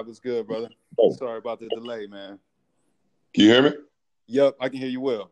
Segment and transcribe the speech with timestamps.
[0.00, 0.68] Ty, what's good, brother?
[0.98, 1.12] Oh.
[1.12, 2.38] Sorry about the delay, man.
[3.34, 3.70] Can you hear me?
[4.28, 5.30] Yep, I can hear you well.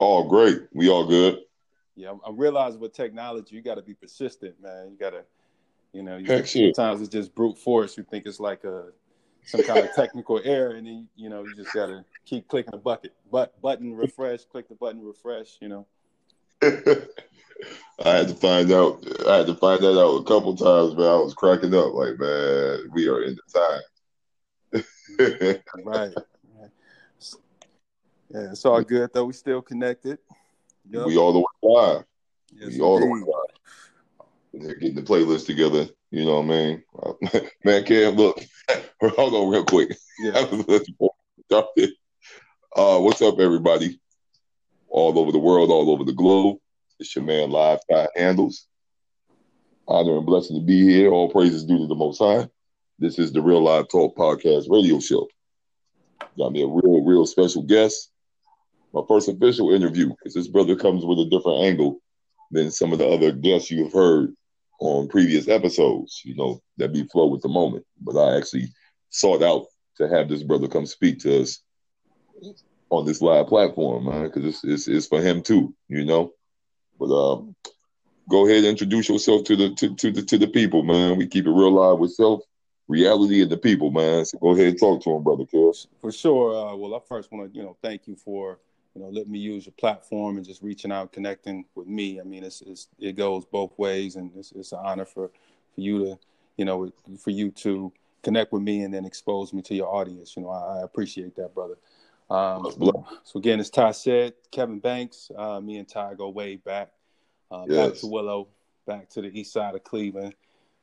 [0.00, 0.62] Oh, great.
[0.72, 1.40] We all good.
[1.96, 4.90] Yeah, I realize with technology, you got to be persistent, man.
[4.90, 5.24] You got to,
[5.92, 7.98] you know, you, sometimes it's just brute force.
[7.98, 8.86] You think it's like a
[9.44, 12.70] some kind of technical error, and then you know you just got to keep clicking
[12.70, 15.58] the bucket, but button refresh, click the button refresh.
[15.60, 15.86] You know.
[18.02, 19.04] I had to find out.
[19.26, 21.92] I had to find that out a couple times, but I was cracking up.
[21.92, 23.42] Like, man, we are in the
[24.72, 24.82] time.
[25.84, 26.14] right.
[28.32, 29.24] Yeah, it's all good though.
[29.24, 30.18] We still connected.
[30.88, 31.06] Yep.
[31.06, 32.04] We all the way live.
[32.52, 33.50] Yes, we all the way live.
[34.52, 35.88] They're getting the playlist together.
[36.10, 36.82] You know what I mean?
[37.64, 38.40] man, Cam, look.
[39.00, 39.96] Hold on real quick.
[40.20, 40.46] Yeah.
[42.76, 44.00] uh, what's up, everybody?
[44.90, 46.58] All over the world, all over the globe.
[46.98, 48.66] It's your man, Live Ty Handles.
[49.86, 51.12] Honor and blessing to be here.
[51.12, 52.48] All praises due to the Most High.
[52.98, 55.28] This is the Real Live Talk Podcast radio show.
[56.36, 58.10] Got me a real, real special guest.
[58.92, 62.00] My first official interview, because this brother comes with a different angle
[62.50, 64.34] than some of the other guests you have heard
[64.80, 66.20] on previous episodes.
[66.24, 67.86] You know, that be flow with the moment.
[68.00, 68.66] But I actually
[69.10, 69.66] sought out
[69.98, 71.62] to have this brother come speak to us
[72.90, 76.32] on this live platform, man, because it's, it's, it's for him too, you know.
[76.98, 77.54] But um,
[78.28, 81.16] go ahead and introduce yourself to the to, to the to the people, man.
[81.16, 82.42] We keep it real live with self,
[82.88, 84.24] reality, and the people, man.
[84.24, 85.86] So go ahead and talk to him, brother Kiss.
[86.00, 86.54] For sure.
[86.54, 88.58] Uh, well, I first want to you know thank you for
[88.94, 92.20] you know letting me use your platform and just reaching out, connecting with me.
[92.20, 95.30] I mean, it's, it's it goes both ways, and it's, it's an honor for
[95.74, 96.18] for you to
[96.56, 100.36] you know for you to connect with me and then expose me to your audience.
[100.36, 101.76] You know, I, I appreciate that, brother.
[102.30, 102.72] Um,
[103.24, 106.92] so again, as Ty said, Kevin Banks, uh, me and Ty go way back,
[107.50, 107.90] uh, yes.
[107.90, 108.48] back to Willow,
[108.86, 110.34] back to the east side of Cleveland.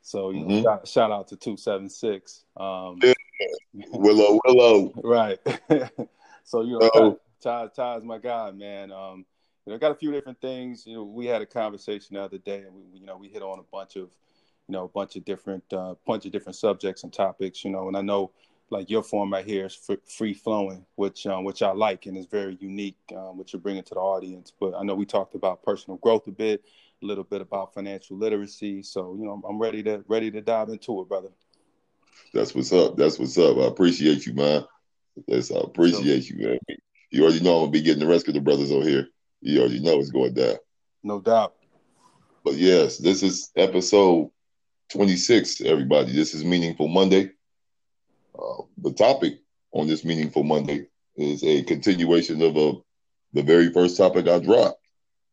[0.02, 0.64] So you know, mm-hmm.
[0.64, 2.44] shout, shout, out to two seven six.
[2.58, 3.00] Um,
[3.92, 5.40] Willow, Willow, right?
[6.44, 8.92] so you know, Ty, Ty, Ty is my guy, man.
[8.92, 9.26] Um,
[9.66, 10.86] you know, got a few different things.
[10.86, 13.42] You know, we had a conversation the other day, and we, you know, we hit
[13.42, 17.04] on a bunch of, you know, a bunch of different, uh, bunch of different subjects
[17.04, 17.66] and topics.
[17.66, 18.32] You know, and I know
[18.70, 22.58] like your format here is free flowing, which um, which I like and is very
[22.60, 24.52] unique, um, which you're bringing to the audience.
[24.60, 26.64] But I know we talked about personal growth a bit,
[27.02, 28.84] a little bit about financial literacy.
[28.84, 31.30] So you know, I'm ready to ready to dive into it, brother.
[32.34, 32.98] That's what's up.
[32.98, 33.58] That's what's up.
[33.58, 34.66] I appreciate you, man.
[35.28, 36.60] Yes, I appreciate so, you, man.
[37.10, 39.08] You already know I'm gonna be getting the rest of the brothers on here.
[39.42, 40.58] You already know it's going down.
[41.04, 41.54] No doubt.
[42.44, 44.30] But yes, this is episode
[44.90, 46.12] 26, everybody.
[46.12, 47.32] This is Meaningful Monday.
[48.38, 49.40] Uh, the topic
[49.72, 52.74] on this Meaningful Monday is a continuation of a, uh,
[53.34, 54.80] the very first topic I dropped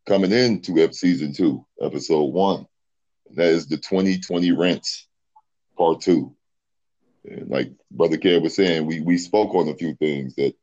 [0.06, 2.66] coming into season two, episode one.
[3.28, 5.06] And that is the 2020 rinse,
[5.76, 6.34] part two.
[7.24, 10.54] And like Brother Kev was saying, we we spoke on a few things that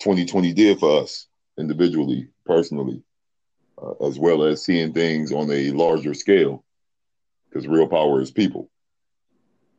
[0.00, 1.26] 2020 did for us
[1.58, 3.02] individually, personally,
[3.80, 6.64] uh, as well as seeing things on a larger scale,
[7.48, 8.70] because real power is people.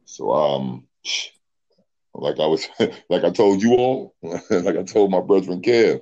[0.06, 0.88] So um,
[2.14, 2.68] like I was,
[3.10, 6.02] like I told you all, like I told my brethren Kev,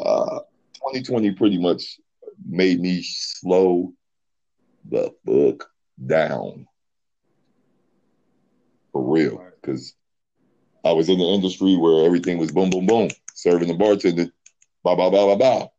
[0.00, 0.40] uh,
[0.74, 1.98] 2020 pretty much
[2.48, 3.92] made me slow
[4.88, 5.68] the fuck
[6.04, 6.66] down
[8.92, 9.94] for real, because
[10.84, 14.26] I was in the industry where everything was boom, boom, boom, serving the bartender,
[14.82, 15.70] ba ba ba ba ba.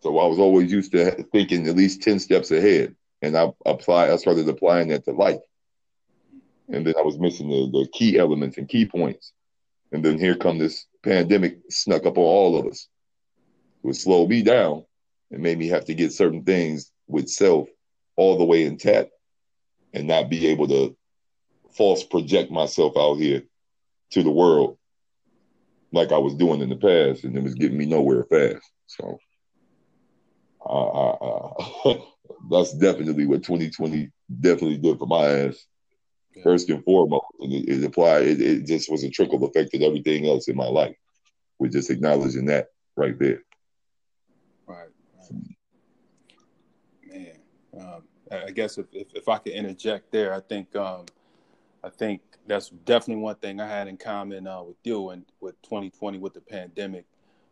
[0.00, 4.12] So I was always used to thinking at least ten steps ahead, and I apply.
[4.12, 5.40] I started applying that to life
[6.68, 9.32] and then I was missing the, the key elements and key points.
[9.92, 12.88] And then here come this pandemic snuck up on all of us.
[13.82, 14.84] It would slow me down
[15.30, 17.68] and made me have to get certain things with self
[18.16, 19.10] all the way intact
[19.92, 20.96] and not be able to
[21.72, 23.42] false project myself out here
[24.10, 24.78] to the world
[25.92, 28.68] like I was doing in the past, and it was getting me nowhere fast.
[28.86, 29.18] So
[30.68, 31.94] uh,
[32.50, 34.10] that's definitely what 2020
[34.40, 35.66] definitely did for my ass
[36.42, 37.26] first and foremost.
[37.40, 40.56] And it, it applied, it, it, just was a trickle effect of everything else in
[40.56, 40.96] my life.
[41.58, 43.42] We're just acknowledging that right there.
[44.66, 44.88] Right.
[47.06, 47.32] Man,
[47.80, 51.06] um, I guess if, if, if, I could interject there, I think um,
[51.82, 55.60] I think that's definitely one thing I had in common uh, with you and with
[55.62, 57.04] 2020 with the pandemic.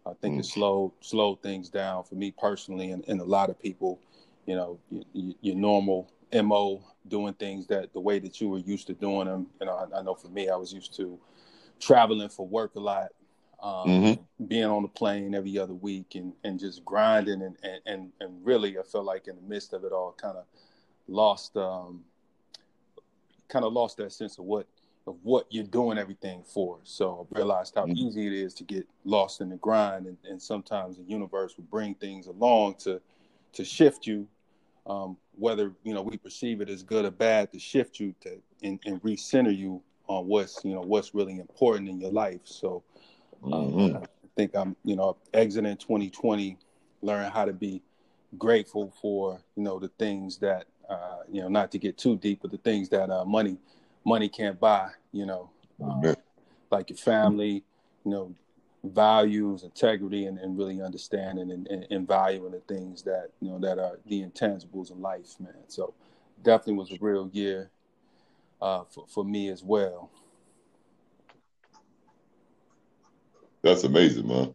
[0.04, 0.40] I think mm.
[0.40, 4.00] it slowed slowed things down for me personally and, and a lot of people.
[4.46, 4.78] You know,
[5.12, 9.46] your normal mo doing things that the way that you were used to doing them
[9.60, 11.18] you know i, I know for me i was used to
[11.80, 13.08] traveling for work a lot
[13.62, 14.44] um, mm-hmm.
[14.46, 17.56] being on the plane every other week and, and just grinding and,
[17.86, 20.44] and, and really i felt like in the midst of it all kind of
[21.08, 22.02] lost um,
[23.48, 24.66] kind of lost that sense of what
[25.06, 26.78] of what you're doing everything for.
[26.84, 27.96] So I realized how mm-hmm.
[27.96, 31.64] easy it is to get lost in the grind, and, and sometimes the universe will
[31.64, 33.00] bring things along to
[33.54, 34.26] to shift you,
[34.86, 38.38] um, whether you know we perceive it as good or bad, to shift you to
[38.62, 42.40] and, and recenter you on what's you know what's really important in your life.
[42.44, 42.82] So
[43.44, 43.96] um, mm-hmm.
[43.96, 44.06] I
[44.36, 46.58] think I'm you know exiting 2020,
[47.02, 47.82] learning how to be
[48.38, 52.40] grateful for you know the things that uh, you know not to get too deep,
[52.42, 53.58] but the things that uh, money
[54.04, 54.90] money can't buy.
[55.12, 55.50] You know,
[55.82, 56.14] um,
[56.70, 57.64] like your family,
[58.04, 58.34] you know,
[58.84, 63.58] values, integrity, and, and really understanding and, and, and, valuing the things that you know
[63.60, 65.54] that are the intangibles of life, man.
[65.68, 65.94] So
[66.42, 67.70] definitely was a real year
[68.60, 70.10] uh, for for me as well.
[73.62, 74.54] That's amazing, man.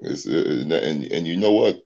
[0.00, 1.82] It's, and, and and you know what?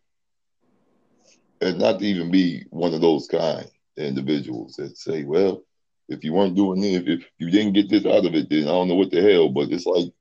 [1.63, 3.67] And not to even be one of those kind
[3.97, 5.63] individuals that say, well,
[6.09, 8.73] if you weren't doing this, if you didn't get this out of it, then I
[8.73, 9.49] don't know what the hell.
[9.49, 10.13] But it's like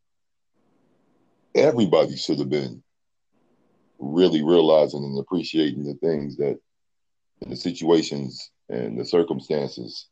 [1.55, 2.83] everybody should have been
[3.97, 6.59] really realizing and appreciating the things that
[7.41, 10.07] and the situations and the circumstances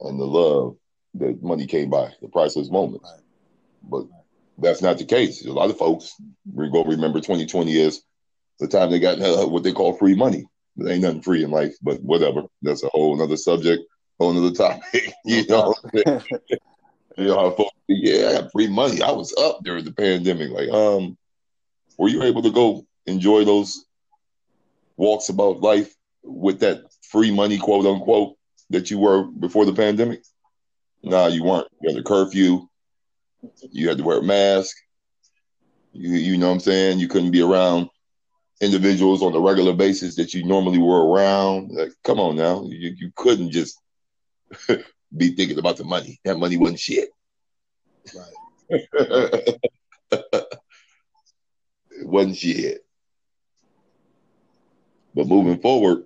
[0.00, 0.76] and the love
[1.14, 3.12] that money came by, the priceless moments.
[3.82, 4.06] But
[4.58, 5.44] that's not the case.
[5.44, 6.14] A lot of folks
[6.52, 8.00] we're gonna remember 2020 as
[8.58, 10.46] the time they got uh, what they call free money.
[10.76, 12.42] There ain't nothing free in life, but whatever.
[12.62, 13.82] That's a whole other subject
[14.18, 15.12] on another topic.
[15.24, 15.74] you know,
[17.16, 19.02] you know, folks, yeah, I got free money.
[19.02, 20.50] I was up during the pandemic.
[20.50, 21.16] Like, um,
[21.98, 23.84] were you able to go enjoy those
[24.96, 28.36] walks about life with that free money, quote unquote,
[28.70, 30.22] that you were before the pandemic?
[31.02, 31.68] Nah, you weren't.
[31.80, 32.68] You had a curfew.
[33.70, 34.76] You had to wear a mask.
[35.92, 36.98] You, you know what I'm saying?
[36.98, 37.88] You couldn't be around
[38.60, 41.70] individuals on a regular basis that you normally were around.
[41.72, 43.78] Like, come on now, you, you couldn't just
[45.16, 46.20] be thinking about the money.
[46.24, 47.10] That money wasn't shit.
[48.14, 48.84] Right.
[50.10, 50.48] it
[52.02, 52.84] wasn't shit.
[55.14, 56.04] But moving forward,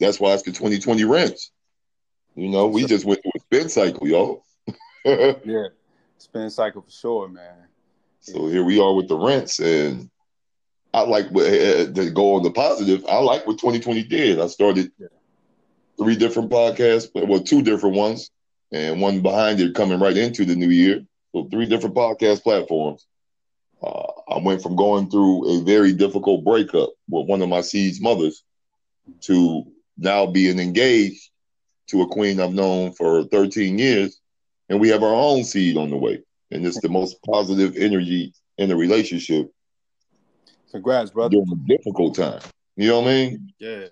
[0.00, 1.52] that's why it's the 2020 rinse.
[2.34, 4.44] You know, we just went through a spin cycle, y'all.
[5.04, 5.68] yeah,
[6.18, 7.66] spin cycle for sure, man.
[8.20, 10.10] So here we are with the rinse, and
[10.92, 13.04] I like uh, to go on the positive.
[13.06, 14.40] I like what 2020 did.
[14.40, 15.08] I started yeah
[15.98, 18.30] three different podcasts, well, two different ones,
[18.72, 21.04] and one behind it coming right into the new year.
[21.32, 23.06] So three different podcast platforms.
[23.82, 28.00] Uh, I went from going through a very difficult breakup with one of my seed's
[28.00, 28.42] mothers
[29.22, 29.64] to
[29.96, 31.30] now being engaged
[31.88, 34.20] to a queen I've known for 13 years,
[34.68, 36.22] and we have our own seed on the way.
[36.50, 39.50] And it's the most positive energy in the relationship.
[40.70, 41.30] Congrats, brother.
[41.30, 42.40] During a difficult time.
[42.76, 43.52] You know what I mean?
[43.58, 43.86] Yeah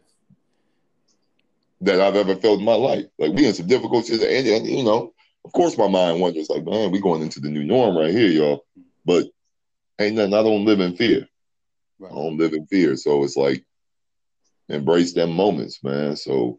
[1.82, 3.04] that I've ever felt in my life.
[3.18, 5.12] Like we in some difficulties, and, and you know,
[5.44, 8.28] of course, my mind wonders like, man, we going into the new norm right here,
[8.28, 8.64] y'all.
[9.04, 9.26] But
[10.00, 10.34] ain't nothing.
[10.34, 11.28] I don't live in fear.
[11.98, 12.10] Right.
[12.10, 12.96] I don't live in fear.
[12.96, 13.64] So it's like
[14.68, 16.16] embrace them moments, man.
[16.16, 16.58] So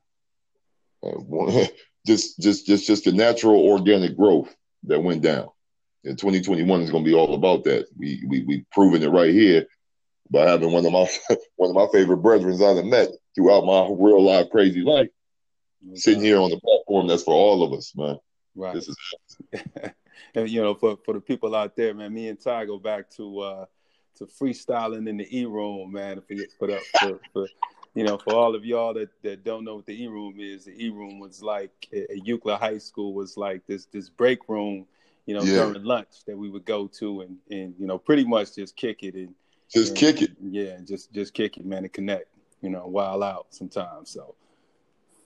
[1.03, 1.67] uh,
[2.07, 5.49] just, just, just, just the natural organic growth that went down.
[6.05, 7.87] And 2021 is going to be all about that.
[7.97, 9.65] We, we, we proven it right here
[10.29, 11.07] by having one of my
[11.55, 15.09] one of my favorite brethren I've met throughout my real life crazy life,
[15.87, 15.95] okay.
[15.95, 18.17] sitting here on the platform that's for all of us, man.
[18.55, 18.73] Right.
[18.73, 18.97] This is
[20.35, 23.09] and you know, for for the people out there, man, me and Ty go back
[23.11, 23.65] to uh
[24.17, 26.21] to freestyling in the E room, man.
[26.27, 27.47] For, for, the, for, for
[27.93, 30.65] you know, for all of y'all that, that don't know what the E room is,
[30.65, 34.85] the E room was like at Euclid High School was like this this break room,
[35.25, 35.65] you know, yeah.
[35.65, 39.03] during lunch that we would go to and and you know, pretty much just kick
[39.03, 39.33] it and
[39.73, 40.31] just and, kick it.
[40.41, 42.27] Yeah, just just kick it, man, and connect.
[42.61, 44.09] You know, while out sometimes.
[44.09, 44.35] So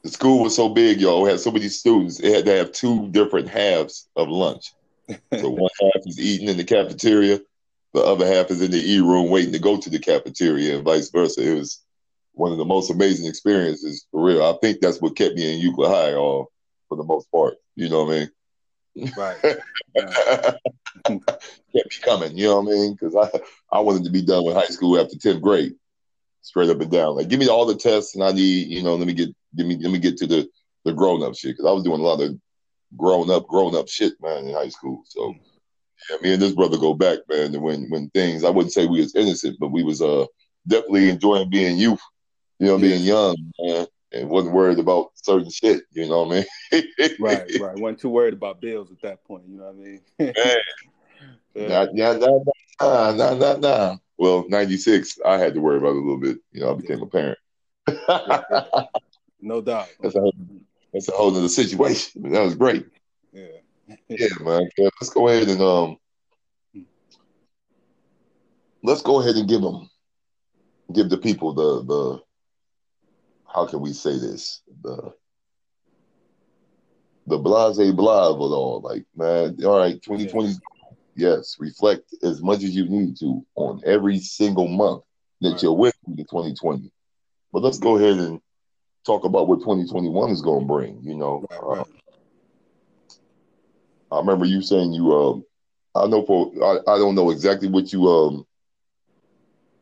[0.03, 1.21] the school was so big, y'all.
[1.21, 2.19] We had so many students.
[2.19, 4.73] It had to have two different halves of lunch.
[5.09, 5.17] So
[5.49, 7.39] one half is eating in the cafeteria,
[7.93, 10.85] the other half is in the E room waiting to go to the cafeteria, and
[10.85, 11.41] vice versa.
[11.41, 11.81] It was
[12.33, 14.43] one of the most amazing experiences for real.
[14.43, 16.51] I think that's what kept me in Euclid High, all
[16.87, 17.55] for the most part.
[17.75, 18.29] You know what I mean?
[19.17, 19.37] Right.
[19.41, 21.25] Kept
[21.73, 22.93] me coming, you know what I mean?
[22.93, 23.29] Because I,
[23.75, 25.73] I wanted to be done with high school after 10th grade,
[26.41, 27.15] straight up and down.
[27.15, 29.65] Like, give me all the tests and I need, you know, let me get, give
[29.65, 30.49] me, let me get to the,
[30.85, 31.51] the grown up shit.
[31.51, 32.37] Because I was doing a lot of
[32.97, 35.03] grown up, grown up shit, man, in high school.
[35.05, 35.33] So,
[36.09, 37.55] yeah, me and this brother go back, man.
[37.55, 40.25] And when, when things, I wouldn't say we was innocent, but we was uh
[40.67, 42.01] definitely enjoying being youth,
[42.59, 42.81] you know, yeah.
[42.81, 45.83] being young, man and wasn't worried about certain shit.
[45.91, 46.83] You know what I mean?
[47.19, 47.79] right, right.
[47.79, 49.43] wasn't too worried about bills at that point.
[49.47, 50.01] You know what I mean?
[51.53, 51.85] Yeah.
[51.93, 52.39] nah, nah,
[52.79, 53.97] nah, nah, nah, nah.
[54.17, 56.37] Well, '96, I had to worry about it a little bit.
[56.53, 57.37] You know, I became a parent.
[59.41, 59.89] no doubt.
[60.01, 60.33] That's a whole,
[60.93, 62.31] that's a whole other situation.
[62.31, 62.85] That was great.
[63.33, 63.95] Yeah.
[64.07, 64.69] yeah, man.
[64.77, 65.97] Let's go ahead and um,
[68.83, 69.89] let's go ahead and give them,
[70.93, 72.19] give the people the the,
[73.53, 75.13] how can we say this the
[77.27, 78.81] the blase blah of it all.
[78.81, 80.59] Like, man, all right, 2020, yes.
[81.15, 85.03] yes, reflect as much as you need to on every single month
[85.41, 85.63] that right.
[85.63, 86.91] you're with me the 2020.
[87.53, 88.39] But let's go ahead and
[89.05, 91.01] talk about what 2021 is going to bring.
[91.03, 91.87] You know, right, right.
[94.11, 95.13] Uh, I remember you saying you.
[95.13, 95.45] Um,
[95.95, 98.45] I know for I, I don't know exactly what you um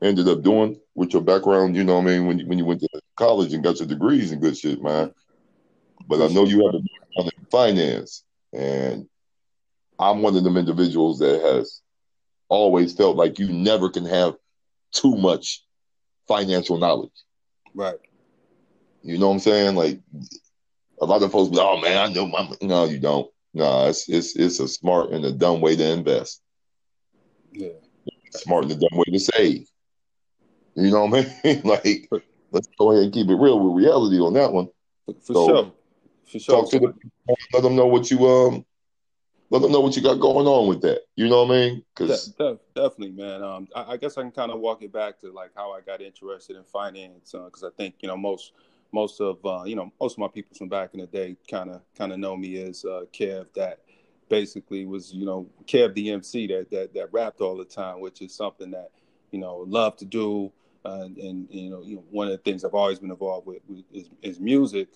[0.02, 1.76] ended up doing with your background.
[1.76, 3.88] You know, what I mean, when you, when you went to college and got your
[3.88, 5.14] degrees and good shit, man.
[6.08, 9.08] But I know you have a background in finance, and
[10.00, 11.82] I'm one of them individuals that has
[12.48, 14.36] always felt like you never can have
[14.92, 15.64] too much
[16.28, 17.12] financial knowledge.
[17.76, 18.00] Right.
[19.02, 19.76] You know what I'm saying?
[19.76, 20.00] Like
[21.02, 22.50] a lot of folks, be, oh man, I know my.
[22.62, 23.30] No, you don't.
[23.54, 26.42] No, it's it's it's a smart and a dumb way to invest.
[27.52, 27.70] Yeah.
[28.32, 29.68] Smart and a dumb way to save.
[30.80, 31.62] You know what I mean?
[31.64, 32.10] like,
[32.52, 34.70] let's go ahead and keep it real with reality on that one.
[35.06, 35.72] For, so, sure.
[36.26, 36.62] For sure.
[36.62, 36.94] Talk to the
[37.54, 38.66] let them know what you um
[39.50, 41.02] let them know what you got going on with that.
[41.16, 41.84] You know what I mean?
[41.96, 43.44] Because De- de- definitely, man.
[43.44, 45.82] Um, I, I, guess I can kind of walk it back to like how I
[45.82, 48.54] got interested in finance because uh, I think you know most
[48.92, 51.70] most of uh, you know most of my people from back in the day kind
[51.70, 53.80] of kind of know me as uh, Kev that
[54.30, 58.22] basically was you know Kev the MC that that that rapped all the time, which
[58.22, 58.92] is something that
[59.32, 60.52] you know love to do.
[60.86, 63.46] Uh, and, and you, know, you know, one of the things I've always been involved
[63.46, 64.88] with, with is, is music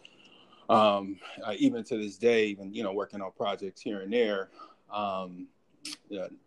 [0.69, 4.49] um, uh, even to this day, even you know, working on projects here and there.
[4.91, 5.47] Um,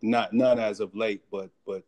[0.00, 1.84] not not as of late, but but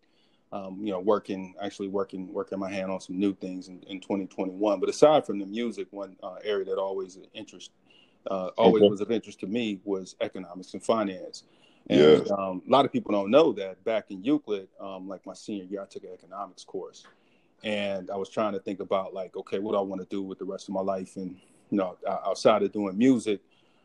[0.53, 4.01] um, you know, working actually working working my hand on some new things in, in
[4.01, 4.81] 2021.
[4.81, 7.71] But aside from the music, one uh, area that always interest
[8.31, 8.91] uh, always okay.
[8.91, 11.45] was of interest to me was economics and finance.
[11.91, 12.35] And yeah.
[12.35, 15.65] um, a lot of people don't know that back in Euclid, um, like my senior
[15.65, 17.05] year, I took an economics course,
[17.65, 20.23] and I was trying to think about like, okay, what do I want to do
[20.23, 21.37] with the rest of my life, and
[21.71, 23.41] you know, outside of doing music,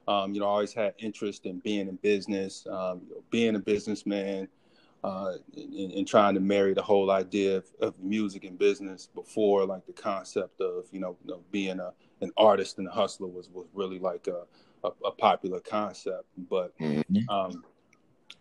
[0.07, 3.55] um, you know, I always had interest in being in business, um, you know, being
[3.55, 4.47] a businessman,
[5.03, 9.65] uh, and, and, trying to marry the whole idea of, of, music and business before
[9.65, 13.27] like the concept of you know, you know being a an artist and a hustler
[13.27, 14.43] was was really like a,
[14.87, 16.25] a, a popular concept.
[16.49, 17.29] But mm-hmm.
[17.29, 17.63] um,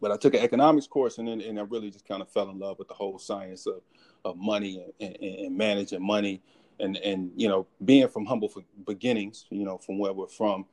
[0.00, 2.48] but I took an economics course and then and I really just kind of fell
[2.50, 3.82] in love with the whole science of
[4.24, 6.40] of money and, and, managing money
[6.80, 8.52] and and you know being from humble
[8.86, 10.64] beginnings you know from where we're from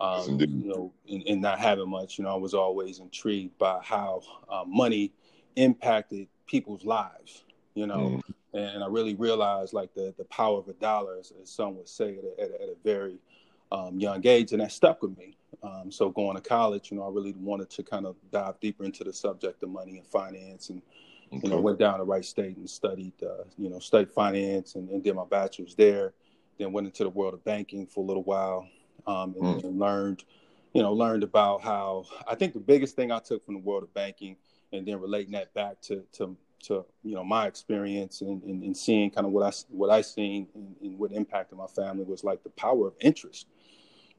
[0.00, 3.78] um, you know and, and, not having much you know i was always intrigued by
[3.82, 4.20] how
[4.50, 5.12] uh, money
[5.56, 7.44] impacted people's lives
[7.74, 8.20] you know
[8.54, 8.74] mm.
[8.74, 11.88] and, i really realized like the the power of a dollar as, as some would
[11.88, 13.18] say at a, at a, at a very
[13.72, 17.04] um, young age and that stuck with me um, so going to college you know
[17.04, 20.70] i really wanted to kind of dive deeper into the subject of money and finance
[20.70, 20.82] and
[21.32, 21.40] Okay.
[21.42, 24.88] You know, went down to Wright State and studied, uh, you know, studied finance and,
[24.90, 26.14] and, did my bachelor's there.
[26.58, 28.68] Then went into the world of banking for a little while
[29.06, 29.64] um, and, mm.
[29.64, 30.24] and, learned,
[30.72, 33.82] you know, learned about how I think the biggest thing I took from the world
[33.82, 34.36] of banking
[34.72, 38.76] and then relating that back to to, to you know my experience and, and, and
[38.76, 42.24] seeing kind of what I what I seen and, and what impacted my family was
[42.24, 43.46] like the power of interest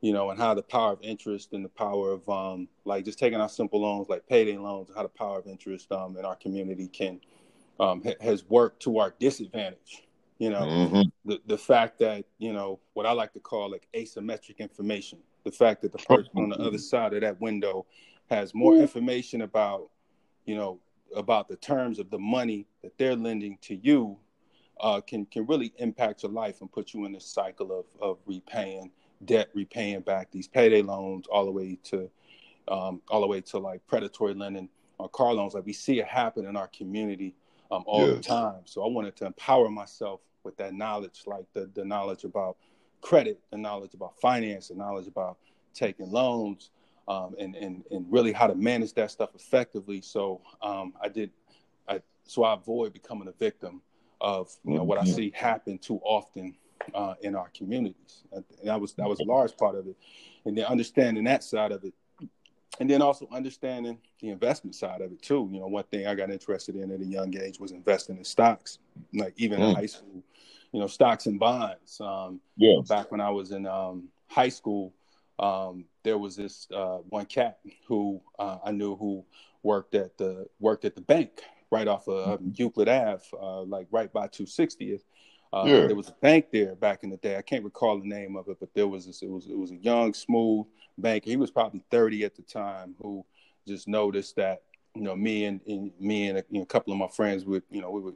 [0.02, 3.18] you know, and how the power of interest and the power of um, like just
[3.18, 6.36] taking our simple loans, like payday loans, how the power of interest um, in our
[6.36, 7.20] community can
[7.80, 10.04] um, ha- has worked to our disadvantage.
[10.38, 11.02] You know, mm-hmm.
[11.26, 15.52] the the fact that you know what I like to call like asymmetric information, the
[15.52, 17.88] fact that the person on the other side of that window
[18.30, 19.90] has more information about,
[20.46, 20.80] you know,
[21.16, 24.16] about the terms of the money that they're lending to you,
[24.80, 28.20] uh, can can really impact your life and put you in this cycle of of
[28.28, 28.92] repaying
[29.26, 32.10] debt repaying back these payday loans all the way to
[32.68, 35.54] um, all the way to like predatory lending or car loans.
[35.54, 37.34] Like we see it happen in our community
[37.72, 38.18] um, all yes.
[38.18, 38.62] the time.
[38.66, 42.58] So I wanted to empower myself with that knowledge, like the, the knowledge about
[43.02, 45.38] credit, the knowledge about finance, the knowledge about
[45.74, 46.72] taking loans,
[47.08, 50.02] um, and, and, and really how to manage that stuff effectively.
[50.02, 51.32] So um, I did,
[51.88, 53.82] I, so I avoid becoming a victim
[54.20, 56.56] of you know what I see happen too often
[56.94, 58.24] uh, in our communities.
[58.64, 59.96] That was that was a large part of it,
[60.46, 61.94] and then understanding that side of it,
[62.80, 65.50] and then also understanding the investment side of it too.
[65.52, 68.24] You know, one thing I got interested in at a young age was investing in
[68.24, 68.80] stocks,
[69.14, 69.70] like even mm.
[69.70, 70.24] in high school.
[70.74, 72.00] You know, stocks and bonds.
[72.02, 72.82] Um, yeah.
[72.88, 74.94] Back when I was in um, high school,
[75.40, 79.24] um, there was this uh, one cat who uh, I knew who
[79.64, 81.42] worked at the worked at the bank
[81.72, 82.50] right off of um, mm-hmm.
[82.56, 85.02] Euclid Ave, uh, like right by 260th
[85.54, 85.88] Uh, yeah.
[85.88, 87.38] There was a bank there back in the day.
[87.38, 89.72] I can't recall the name of it, but there was this, it was it was
[89.72, 90.66] a young, smooth
[90.98, 91.30] banker.
[91.30, 93.26] He was probably 30 at the time who
[93.68, 94.64] just noticed that
[94.96, 97.46] you know me and, and me and a, you know, a, couple of my friends
[97.46, 98.16] would you know we would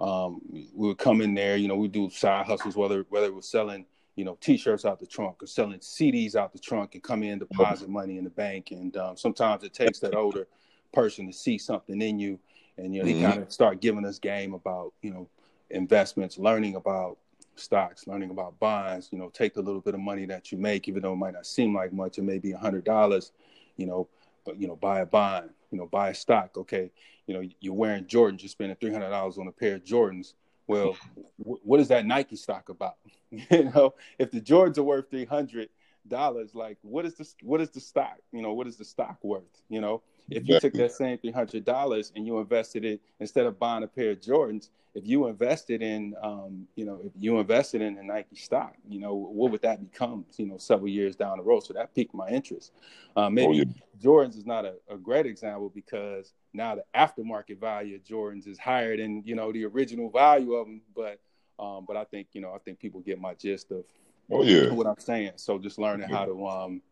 [0.00, 1.56] um, we would come in there.
[1.56, 4.98] You know we do side hustles whether whether it was selling you know t-shirts out
[4.98, 8.30] the trunk or selling CDs out the trunk and come in deposit money in the
[8.30, 8.70] bank.
[8.70, 10.46] And um, sometimes it takes that older
[10.92, 12.38] person to see something in you,
[12.76, 13.22] and you know mm-hmm.
[13.22, 15.28] they kind of start giving us game about you know
[15.70, 17.18] investments, learning about
[17.56, 20.88] stocks, learning about bonds, you know, take a little bit of money that you make,
[20.88, 23.32] even though it might not seem like much, it may be a hundred dollars,
[23.76, 24.08] you know,
[24.44, 26.56] but you know, buy a bond, you know, buy a stock.
[26.56, 26.90] Okay,
[27.26, 30.34] you know, you're wearing Jordans, you're spending three hundred dollars on a pair of Jordans.
[30.66, 30.96] Well,
[31.38, 32.96] w- what is that Nike stock about?
[33.30, 35.68] you know, if the Jordans are worth three hundred
[36.06, 38.18] dollars, like what is the what is the stock?
[38.32, 39.62] You know, what is the stock worth?
[39.68, 43.46] You know, if you took that same three hundred dollars and you invested it instead
[43.46, 47.38] of buying a pair of Jordans, if you invested in, um, you know, if you
[47.38, 50.24] invested in a Nike stock, you know, what would that become?
[50.38, 51.60] You know, several years down the road.
[51.60, 52.72] So that piqued my interest.
[53.14, 53.64] Uh, maybe oh, yeah.
[54.02, 58.58] Jordans is not a, a, great example because now the aftermarket value of Jordans is
[58.58, 60.80] higher than you know the original value of them.
[60.94, 61.20] But
[61.58, 63.84] um, but I think you know I think people get my gist of
[64.30, 64.70] oh, yeah.
[64.70, 65.32] what I'm saying.
[65.36, 66.16] So just learning yeah.
[66.16, 66.82] how to um,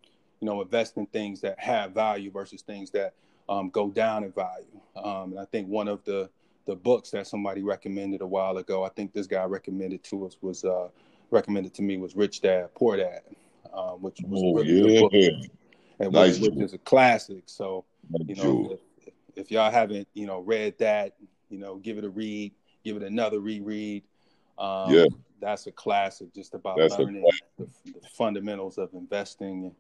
[0.41, 3.15] you know invest in things that have value versus things that
[3.49, 4.81] um, go down in value.
[4.97, 6.31] Um, and I think one of the
[6.67, 10.39] the books that somebody recommended a while ago, I think this guy recommended to us
[10.41, 10.89] was uh,
[11.31, 13.21] recommended to me was Rich Dad Poor Dad,
[13.73, 15.01] uh, which was oh, really yeah.
[15.01, 15.51] good book,
[16.01, 17.43] and nice which, which, is a classic.
[17.47, 17.85] So
[18.27, 21.15] you know, if, if, y'all haven't you know read that,
[21.51, 22.53] you know, give it a read,
[22.85, 24.03] give it another reread.
[24.57, 25.07] Um, yeah,
[25.41, 27.25] that's a classic, just about that's learning
[27.59, 29.75] the, the, fundamentals of investing.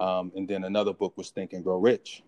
[0.00, 2.22] Um, and then another book was Think and Grow Rich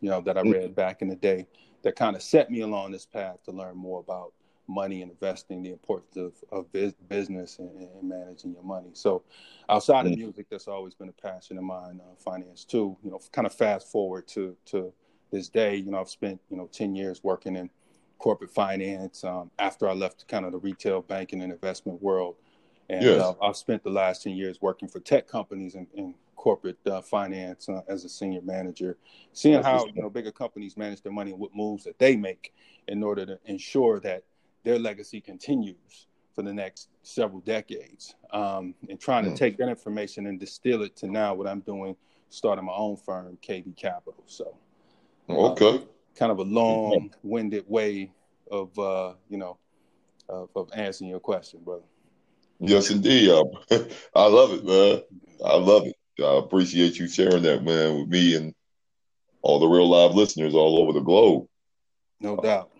[0.00, 0.52] you know, that I mm.
[0.52, 1.46] read back in the day
[1.82, 4.32] that kind of set me along this path to learn more about
[4.66, 6.66] money and investing, the importance of, of
[7.08, 8.90] business and, and, managing your money.
[8.92, 9.22] So
[9.68, 10.18] outside of mm.
[10.18, 13.54] music, that's always been a passion of mine, uh, finance too, you know, kind of
[13.54, 14.92] fast forward to, to
[15.32, 17.70] this day, you know, I've spent, you know, 10 years working in
[18.18, 22.36] corporate finance um, after I left kind of the retail banking and investment world.
[22.90, 23.22] And yes.
[23.22, 27.02] uh, I've spent the last 10 years working for tech companies and, and corporate uh,
[27.02, 28.96] finance uh, as a senior manager,
[29.34, 32.54] seeing how you know bigger companies manage their money and what moves that they make
[32.86, 34.22] in order to ensure that
[34.64, 39.36] their legacy continues for the next several decades, um, and trying to hmm.
[39.36, 41.96] take that information and distill it to now what I'm doing,
[42.30, 44.22] starting my own firm, KB Capital.
[44.26, 44.56] So,
[45.28, 45.82] uh, okay,
[46.14, 48.12] kind of a long-winded way
[48.50, 49.58] of uh, you know
[50.28, 51.82] of, of answering your question, brother.
[52.60, 53.30] Yes, indeed.
[54.14, 55.02] I love it, man.
[55.44, 55.97] I love it.
[56.20, 58.54] I appreciate you sharing that, man, with me and
[59.42, 61.46] all the real live listeners all over the globe.
[62.20, 62.70] No doubt.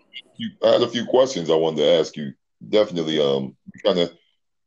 [0.61, 2.33] Uh, I had a few questions I wanted to ask you.
[2.67, 4.11] Definitely, um, kind of,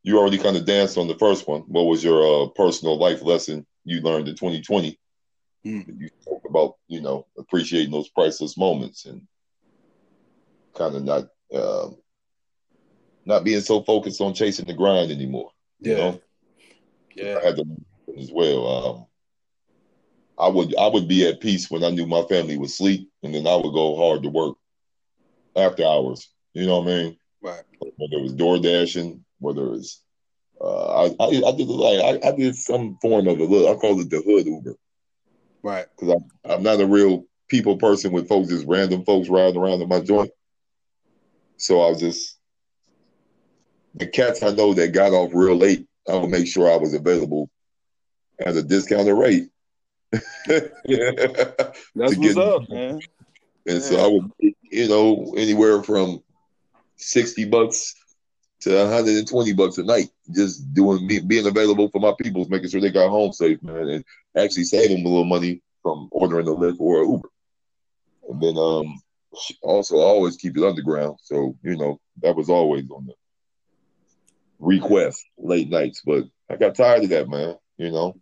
[0.01, 1.61] you already kind of danced on the first one.
[1.61, 4.99] What was your uh, personal life lesson you learned in 2020?
[5.65, 6.01] Mm.
[6.01, 9.27] You talk about, you know, appreciating those priceless moments and
[10.73, 11.89] kind of not, uh,
[13.25, 15.51] not being so focused on chasing the grind anymore.
[15.79, 15.91] Yeah.
[15.91, 16.21] You know?
[17.15, 17.39] Yeah.
[17.39, 17.65] I had to
[18.17, 18.67] as well.
[18.67, 19.05] Um,
[20.37, 23.33] I would I would be at peace when I knew my family would sleep, and
[23.33, 24.57] then I would go hard to work
[25.55, 26.29] after hours.
[26.53, 27.17] You know what I mean?
[27.41, 27.63] Right.
[27.79, 30.01] Whether it was door dashing, whether it was
[30.61, 33.75] uh, I, I, I did like I, I, did some form of a look.
[33.75, 34.75] I call it the hood Uber.
[35.61, 35.85] Right.
[35.95, 39.81] Because I'm I'm not a real people person with folks just random folks riding around
[39.81, 40.31] in my joint.
[41.57, 42.37] So I was just
[43.95, 45.85] the cats I know that got off real late.
[46.09, 47.49] I would make sure I was available
[48.43, 49.49] at a discounted rate.
[50.45, 50.69] That's
[51.93, 52.99] what's get, up, man.
[53.65, 53.79] And yeah.
[53.79, 56.21] so I would, you know, anywhere from
[56.97, 57.95] sixty bucks
[58.61, 62.91] to 120 bucks a night, just doing being available for my peoples, making sure they
[62.91, 64.05] got home safe, man, and
[64.37, 67.29] actually saving a little money from ordering a Lyft or an Uber.
[68.29, 69.01] And then um
[69.61, 71.17] also always keep it underground.
[71.23, 73.13] So, you know, that was always on the
[74.59, 76.01] request late nights.
[76.05, 77.57] But I got tired of that, man.
[77.77, 78.15] You know,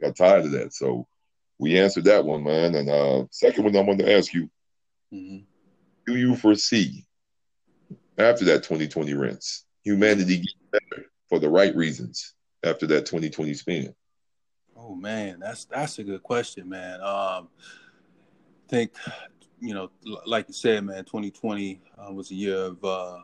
[0.00, 0.72] I got tired of that.
[0.74, 1.06] So
[1.58, 2.74] we answered that one, man.
[2.74, 4.50] And uh, second one, I wanted to ask you:
[5.12, 5.38] mm-hmm.
[6.06, 7.04] Do you foresee
[8.16, 12.34] after that 2020 rinse humanity getting better for the right reasons
[12.64, 13.94] after that 2020 spin?
[14.76, 17.00] Oh man, that's that's a good question, man.
[17.00, 18.92] Um, I think
[19.60, 19.90] you know,
[20.24, 23.18] like you said, man, 2020 uh, was a year of uh,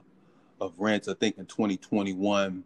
[0.60, 1.08] of rents.
[1.08, 2.64] I think in 2021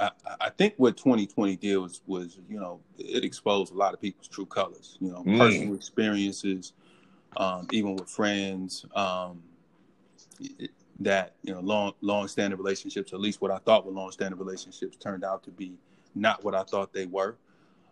[0.00, 0.10] I,
[0.40, 4.28] I, think what 2020 did was was you know it exposed a lot of people's
[4.28, 4.96] true colors.
[5.00, 5.38] You know, mm.
[5.38, 6.72] personal experiences,
[7.36, 8.86] um, even with friends.
[8.94, 9.42] Um,
[10.40, 14.10] it, that you know long long standing relationships, at least what I thought were long
[14.12, 15.78] standing relationships, turned out to be
[16.14, 17.36] not what I thought they were.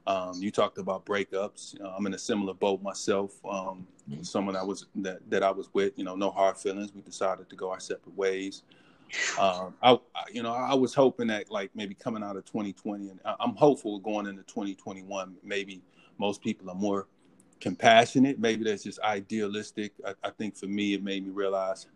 [0.06, 1.78] Um, you talked about breakups.
[1.80, 3.32] Uh, I'm in a similar boat myself.
[3.44, 3.86] Um,
[4.22, 6.94] someone I was that, that I was with, you know, no hard feelings.
[6.94, 8.62] We decided to go our separate ways.
[9.38, 9.98] Um, I,
[10.32, 13.98] you know, I was hoping that like maybe coming out of 2020, and I'm hopeful
[13.98, 15.82] going into 2021, maybe
[16.18, 17.06] most people are more
[17.60, 18.38] compassionate.
[18.38, 19.92] Maybe that's just idealistic.
[20.06, 21.86] I, I think for me, it made me realize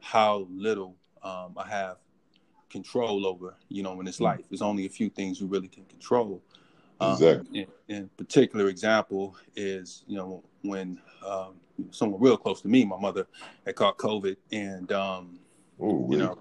[0.00, 1.96] how little um, I have
[2.70, 3.56] control over.
[3.68, 4.24] You know, in this mm.
[4.24, 6.42] life, there's only a few things you really can control.
[7.00, 7.60] Um, exactly.
[7.88, 11.54] In, in, particular example is you know when um,
[11.90, 13.26] someone real close to me, my mother
[13.64, 15.38] had caught COVID, and um,
[15.80, 16.38] Ooh, you know,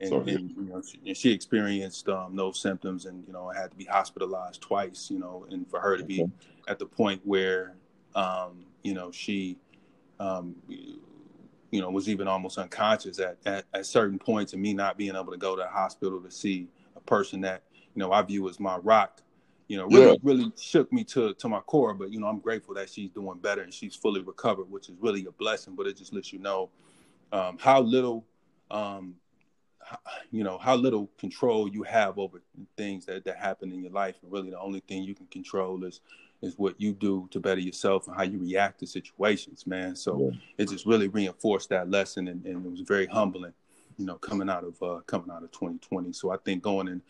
[0.00, 3.70] and, and, you know, she, and she experienced um, those symptoms, and you know, had
[3.70, 5.10] to be hospitalized twice.
[5.10, 6.32] You know, and for her to be okay.
[6.68, 7.74] at the point where
[8.14, 9.58] um, you know she
[10.18, 14.98] um, you know was even almost unconscious at, at, at certain points, and me not
[14.98, 17.62] being able to go to the hospital to see a person that
[17.94, 19.22] you know I view as my rock
[19.72, 20.16] you know, really, yeah.
[20.22, 21.94] really shook me to to my core.
[21.94, 24.96] But you know, I'm grateful that she's doing better and she's fully recovered, which is
[25.00, 25.74] really a blessing.
[25.74, 26.68] But it just lets you know
[27.32, 28.22] um, how little,
[28.72, 29.14] um,
[30.30, 32.42] you know, how little control you have over
[32.76, 34.16] things that that happen in your life.
[34.22, 36.00] And really, the only thing you can control is
[36.40, 39.94] is what you do to better yourself and how you react to situations, man.
[39.94, 40.38] So yeah.
[40.58, 43.52] it just really reinforced that lesson, and, and, it was very humbling,
[43.96, 46.12] you know, coming out of uh, coming out of 2020.
[46.12, 47.00] So I think going in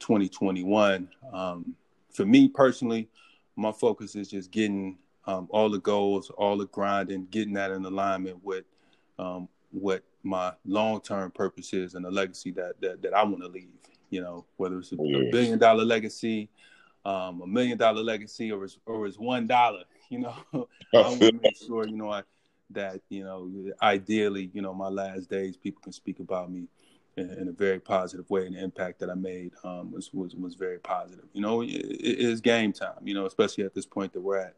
[0.00, 1.08] 2021.
[1.32, 1.74] Um,
[2.10, 3.08] for me personally,
[3.56, 7.84] my focus is just getting um, all the goals, all the grinding, getting that in
[7.84, 8.64] alignment with
[9.18, 13.42] um, what my long term purpose is and the legacy that that, that I want
[13.42, 13.68] to leave.
[14.10, 16.48] You know, whether it's a, a billion dollar legacy,
[17.04, 19.84] um, a million dollar legacy, or it's, or it's one dollar.
[20.08, 22.22] You know, I want to make sure you know I,
[22.70, 23.50] that you know
[23.82, 26.68] ideally you know my last days people can speak about me
[27.16, 30.36] in, in, a very positive way, and the impact that I made um, was, was
[30.36, 31.24] was very positive.
[31.32, 33.00] You know, it, it is game time.
[33.02, 34.54] You know, especially at this point that we're at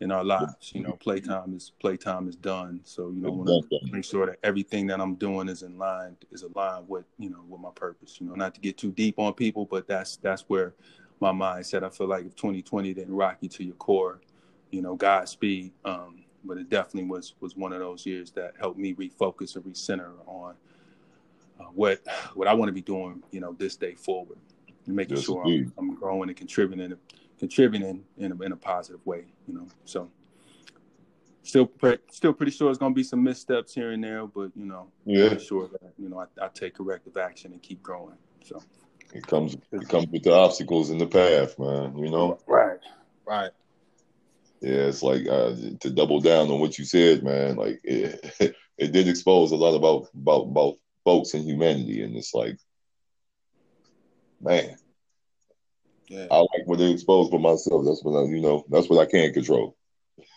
[0.00, 0.72] in our lives.
[0.74, 2.80] You know, playtime is playtime is done.
[2.84, 5.78] So you know, I want to make sure that everything that I'm doing is in
[5.78, 8.20] line is aligned with you know with my purpose.
[8.20, 10.74] You know, not to get too deep on people, but that's that's where
[11.20, 11.82] my mindset.
[11.82, 14.20] I feel like if 2020 didn't rock you to your core,
[14.70, 15.72] you know, Godspeed.
[15.84, 19.64] Um, but it definitely was was one of those years that helped me refocus and
[19.64, 20.54] recenter on
[21.60, 22.00] uh, what
[22.34, 24.38] what I want to be doing, you know, this day forward,
[24.86, 26.96] making yes, sure I'm, I'm, growing and contributing,
[27.44, 29.66] contributing in a, in a positive way, you know.
[29.84, 30.10] So
[31.42, 34.64] still, pre- still pretty sure it's gonna be some missteps here and there, but you
[34.64, 38.16] know, yeah, pretty sure that you know I, I take corrective action and keep growing.
[38.42, 38.62] So
[39.12, 41.98] it comes it comes with the obstacles in the path, man.
[41.98, 42.78] You know, right,
[43.26, 43.50] right.
[44.62, 47.56] Yeah, it's like uh, to double down on what you said, man.
[47.56, 52.32] Like it, it did expose a lot about about about folks in humanity, and it's
[52.32, 52.56] like,
[54.40, 54.78] man,
[56.08, 56.26] yeah.
[56.30, 57.84] I like what they expose for myself.
[57.84, 59.76] That's what I, you know, that's what I can't control.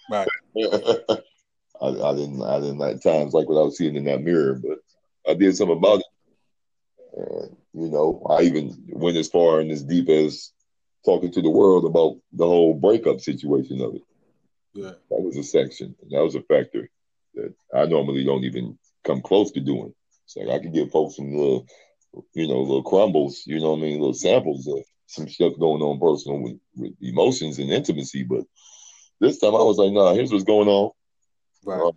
[0.10, 0.28] Right.
[0.58, 4.56] I, I, didn't, I didn't at times like what I was seeing in that mirror,
[4.56, 4.80] but
[5.30, 6.06] I did something about it.
[7.18, 10.52] And, you know, I even went as far and as deep as
[11.06, 14.02] talking to the world about the whole breakup situation of it.
[14.74, 14.92] Yeah.
[15.10, 15.96] That was a section.
[16.10, 16.90] That was a factor
[17.36, 19.94] that I normally don't even come close to doing.
[20.26, 21.66] It's like I could give folks some little,
[22.34, 25.82] you know, little crumbles, you know what I mean, little samples of some stuff going
[25.82, 28.24] on personal with, with emotions and intimacy.
[28.24, 28.44] But
[29.20, 30.92] this time I was like, nah, here's what's going on.
[31.66, 31.82] Right.
[31.82, 31.92] Uh,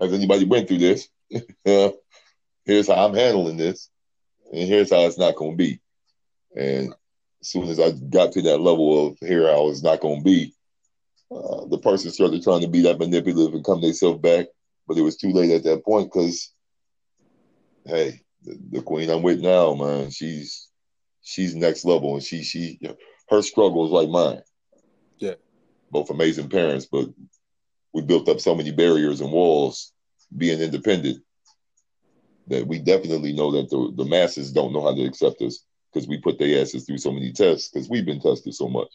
[0.00, 1.08] has anybody went through this?
[1.64, 3.90] here's how I'm handling this,
[4.52, 5.80] and here's how it's not going to be.
[6.56, 6.94] And
[7.40, 10.24] as soon as I got to that level of here, I was not going to
[10.24, 10.54] be.
[11.30, 14.46] Uh, the person started trying to be that manipulative and come themselves back,
[14.86, 16.52] but it was too late at that point because
[17.84, 20.67] hey, the, the, queen I'm with now, man, she's
[21.28, 22.80] she's next level, and she she
[23.28, 24.42] her struggle is like mine.
[25.18, 25.34] Yeah,
[25.90, 27.08] both amazing parents, but
[27.92, 29.92] we built up so many barriers and walls
[30.36, 31.22] being independent
[32.48, 36.08] that we definitely know that the, the masses don't know how to accept us because
[36.08, 38.88] we put their asses through so many tests because we've been tested so much.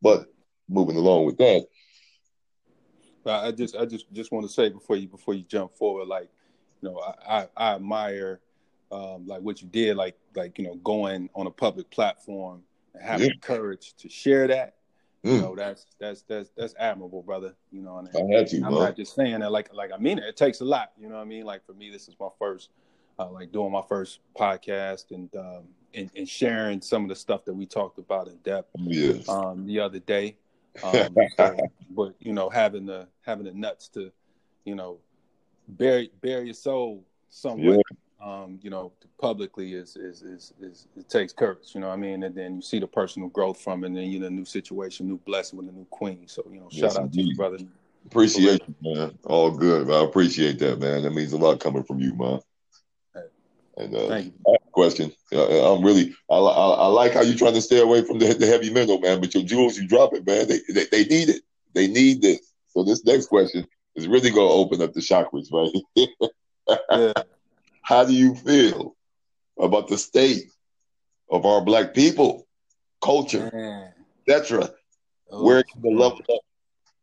[0.00, 0.26] But
[0.68, 1.66] moving along with that,
[3.26, 6.30] I just I just just want to say before you before you jump forward, like
[6.80, 8.40] you know, I, I admire
[8.92, 12.62] um, like what you did, like like you know, going on a public platform
[12.94, 13.34] and having yeah.
[13.34, 14.74] the courage to share that.
[15.24, 15.34] Mm.
[15.34, 17.54] You know, that's that's that's that's admirable, brother.
[17.70, 20.18] You know, and I had to, I'm not just saying that like like I mean
[20.18, 20.24] it.
[20.24, 20.92] It takes a lot.
[20.98, 21.44] You know what I mean?
[21.44, 22.70] Like for me, this is my first
[23.18, 27.44] uh, like doing my first podcast and um and, and, sharing some of the stuff
[27.44, 29.28] that we talked about in depth yes.
[29.28, 30.36] um the other day.
[30.84, 31.56] Um, so,
[31.90, 34.12] but you know, having the having the nuts to,
[34.64, 34.98] you know,
[35.66, 37.74] bury bare your soul somewhere.
[37.74, 37.96] Yeah.
[38.22, 41.74] Um, you know, publicly is, is is is it takes courage.
[41.74, 43.96] You know, what I mean, and then you see the personal growth from it, and
[43.96, 46.28] then you know, new situation, new blessing with a new queen.
[46.28, 47.22] So you know, yes, shout out indeed.
[47.22, 47.58] to you, brother.
[48.06, 49.18] Appreciate you, man.
[49.24, 49.90] All good.
[49.90, 51.02] I appreciate that, man.
[51.02, 52.40] That means a lot coming from you, man.
[53.76, 54.56] And uh, Thank you.
[54.72, 55.12] question.
[55.32, 58.46] I'm really, I, I, I, like how you're trying to stay away from the, the
[58.46, 59.20] heavy metal, man.
[59.20, 60.48] But your jewels, you drop it, man.
[60.48, 61.42] They, they, they need it.
[61.72, 62.52] They need this.
[62.68, 66.30] So this next question is really going to open up the chakras, right?
[66.90, 67.12] yeah.
[67.90, 68.94] How do you feel
[69.58, 70.52] about the state
[71.28, 72.46] of our black people,
[73.02, 73.92] culture,
[74.28, 74.70] etc.?
[75.28, 76.40] Oh, where can the level up,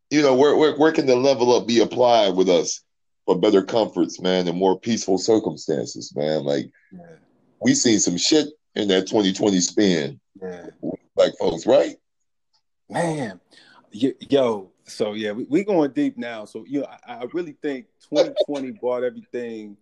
[0.09, 2.85] you know, where, where where can the level up be applied with us
[3.25, 6.45] for better comforts, man, and more peaceful circumstances, man?
[6.45, 7.17] Like yeah.
[7.61, 10.67] we seen some shit in that 2020 spin, yeah.
[11.17, 11.97] black folks, right?
[12.89, 13.41] Man,
[13.91, 16.45] yo, so yeah, we, we going deep now.
[16.45, 19.75] So you know, I, I really think 2020 brought everything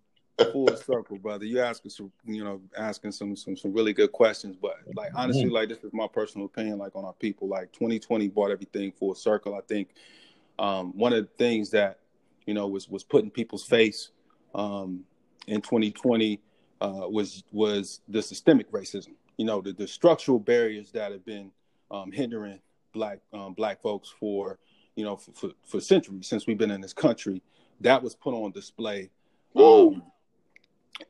[0.52, 1.46] full circle, brother.
[1.46, 4.56] You asking some, you know, asking some some some really good questions.
[4.62, 7.48] But like honestly, like this is my personal opinion, like on our people.
[7.48, 9.56] Like 2020 brought everything full circle.
[9.56, 9.90] I think
[10.60, 12.00] um, one of the things that
[12.46, 14.12] you know was was put in people's face
[14.54, 15.04] um,
[15.48, 16.40] in 2020
[16.82, 19.14] uh, was was the systemic racism.
[19.38, 21.52] You know, the, the structural barriers that have been
[21.92, 22.60] um, hindering
[22.94, 24.58] black um, black folks for
[24.96, 27.42] you know for, for, for, centuries since we've been in this country.
[27.82, 29.10] That was put on display.
[29.56, 30.04] Um,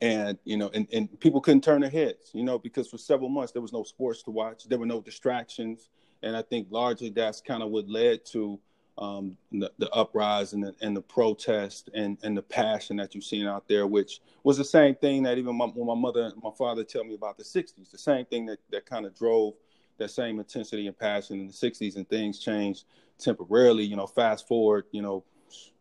[0.02, 3.30] and you know and, and people couldn't turn their heads you know because for several
[3.30, 4.67] months there was no sports to watch.
[4.67, 5.89] There were no distractions.
[6.24, 8.60] And i think largely that's kind of what led to
[8.98, 13.45] um, the, the, uprising and, and, the protest and, and the passion that you've seen
[13.45, 16.52] out there, which was the same thing that even my, when my mother and my
[16.58, 19.56] father tell me about the 60s, the same thing that, that kind of drove
[19.98, 22.86] that same intensity and passion in the 60s and things changed
[23.17, 25.24] temporarily, you know, fast forward, you know,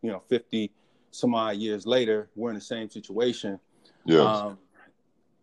[0.01, 0.71] you know, 50
[1.11, 3.59] some odd years later, we're in the same situation
[4.05, 4.21] yeah.
[4.21, 4.57] Um,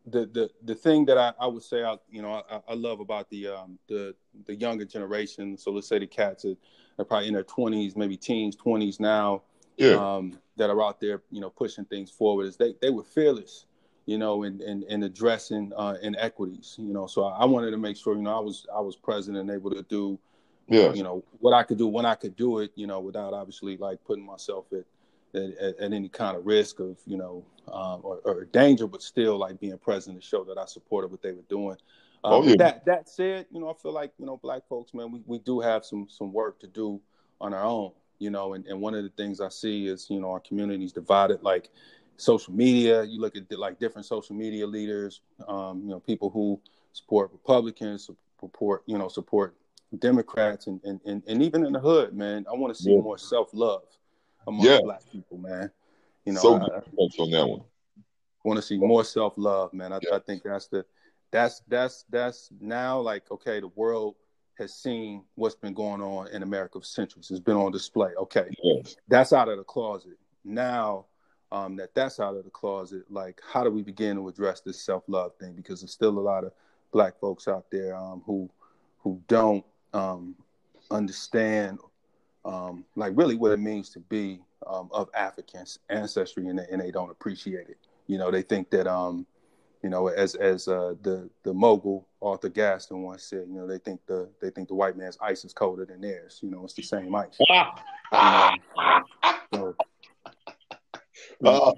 [0.06, 3.00] the the the thing that I, I would say I you know I, I love
[3.00, 4.14] about the um the
[4.46, 6.56] the younger generation so let's say the cats are,
[6.98, 9.42] are probably in their 20s maybe teens 20s now
[9.76, 10.16] yeah.
[10.16, 13.66] um that are out there you know pushing things forward is they they were fearless
[14.06, 17.78] you know in in, in addressing uh inequities you know so I, I wanted to
[17.78, 20.18] make sure you know I was I was present and able to do
[20.68, 23.34] yeah you know what I could do when I could do it you know without
[23.34, 24.84] obviously like putting myself at
[25.34, 29.38] at, at, any kind of risk of you know um, or, or, danger, but still
[29.38, 31.76] like being present to show that I supported what they were doing.
[32.24, 32.56] Um, oh, yeah.
[32.56, 35.38] That that said, you know, I feel like you know, black folks, man, we, we
[35.38, 37.00] do have some some work to do
[37.40, 40.20] on our own, you know, and, and one of the things I see is you
[40.20, 41.70] know our communities divided like
[42.16, 43.02] social media.
[43.04, 46.60] You look at like different social media leaders, um, you know, people who
[46.92, 48.08] support Republicans,
[48.40, 49.56] support you know support
[49.98, 53.00] Democrats, and and, and, and even in the hood, man, I want to see yeah.
[53.00, 53.82] more self love
[54.46, 54.78] among yeah.
[54.82, 55.70] black people, man.
[56.24, 57.62] You know, so I, on that one.
[58.44, 59.92] Want to see more self love, man.
[59.92, 60.16] I, yeah.
[60.16, 60.84] I think that's the
[61.30, 64.16] that's that's that's now like okay, the world
[64.58, 67.30] has seen what's been going on in America for centuries.
[67.30, 68.10] It's been on display.
[68.18, 68.96] Okay, yes.
[69.08, 70.18] that's out of the closet.
[70.44, 71.06] Now
[71.52, 74.80] um, that that's out of the closet, like how do we begin to address this
[74.80, 75.54] self love thing?
[75.54, 76.52] Because there's still a lot of
[76.92, 78.50] black folks out there um, who
[78.98, 80.34] who don't um,
[80.90, 81.78] understand
[82.44, 86.80] um, like really what it means to be um, of African ancestry, and they, and
[86.80, 87.78] they don't appreciate it.
[88.06, 89.26] You know, they think that um,
[89.82, 93.78] you know, as as uh, the the mogul Arthur Gaston once said, you know, they
[93.78, 96.38] think the they think the white man's ice is colder than theirs.
[96.42, 97.36] You know, it's the same ice.
[99.52, 99.74] so,
[101.44, 101.74] oh,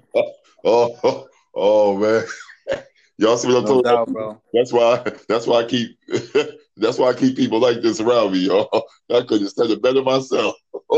[0.63, 2.23] oh, oh, man.
[3.17, 4.11] Y'all see what I'm no talking about?
[4.11, 4.41] Bro.
[4.53, 5.97] That's why that's why I keep
[6.77, 8.69] that's why I keep people like this around me, y'all.
[9.13, 10.55] I could have said it better myself.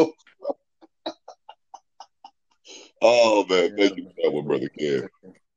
[3.01, 5.07] oh man, thank you for that one, brother Ken.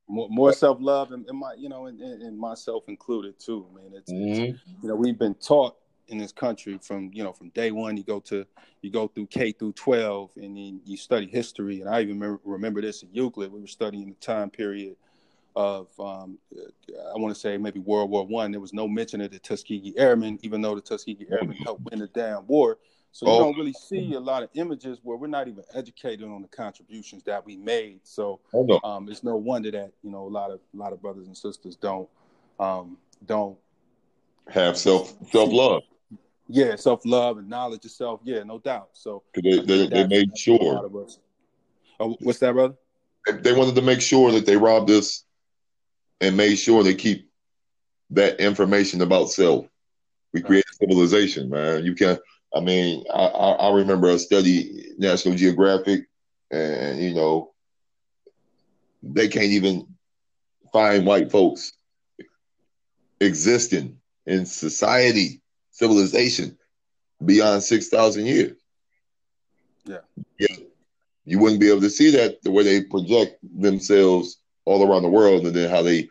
[0.08, 3.66] More, more self love and, and, my, you know, and, and, myself included too.
[3.74, 4.54] Man, it's, mm-hmm.
[4.54, 5.76] it's, you know we've been taught
[6.08, 7.96] in this country from you know from day one.
[7.96, 8.44] You go to
[8.82, 11.80] you go through K through twelve, and then you study history.
[11.80, 13.52] And I even remember, remember this in Euclid.
[13.52, 14.96] We were studying the time period
[15.56, 16.38] of um,
[17.14, 18.50] I want to say maybe World War One.
[18.50, 22.00] There was no mention of the Tuskegee Airmen, even though the Tuskegee Airmen helped win
[22.00, 22.78] the damn war.
[23.12, 23.38] So you oh.
[23.40, 27.24] don't really see a lot of images where we're not even educated on the contributions
[27.24, 28.00] that we made.
[28.04, 28.40] So
[28.84, 31.36] um, it's no wonder that you know a lot of a lot of brothers and
[31.36, 32.08] sisters don't
[32.60, 33.58] um, don't
[34.48, 35.82] have self self love.
[36.46, 38.20] Yeah, self love and knowledge of self.
[38.22, 38.90] Yeah, no doubt.
[38.92, 40.88] So they they, they made sure.
[41.98, 42.74] Oh, what's that, brother?
[43.40, 45.24] They wanted to make sure that they robbed us
[46.20, 47.30] and made sure they keep
[48.10, 49.66] that information about self.
[50.32, 51.84] We create civilization, man.
[51.84, 52.20] You can't.
[52.54, 56.06] I mean, I, I remember a study National Geographic,
[56.50, 57.52] and you know,
[59.02, 59.86] they can't even
[60.72, 61.72] find white folks
[63.20, 66.56] existing in society, civilization
[67.24, 68.56] beyond 6,000 years.
[69.84, 69.98] Yeah.
[70.38, 70.56] yeah.
[71.24, 75.08] You wouldn't be able to see that the way they project themselves all around the
[75.08, 76.08] world and then how they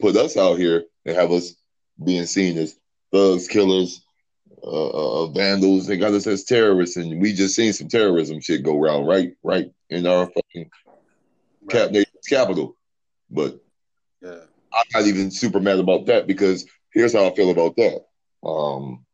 [0.00, 1.54] put us out here and have us
[2.02, 2.76] being seen as
[3.12, 4.04] thugs, killers,
[4.62, 5.86] uh, uh, vandals.
[5.86, 9.34] They got us as terrorists, and we just seen some terrorism shit go around right,
[9.42, 10.70] right in our fucking
[11.62, 11.70] right.
[11.70, 11.90] cap
[12.28, 12.76] capital.
[13.30, 13.60] But
[14.22, 14.40] yeah.
[14.72, 18.04] I'm not even super mad about that because here's how I feel about that.
[18.46, 19.04] Um,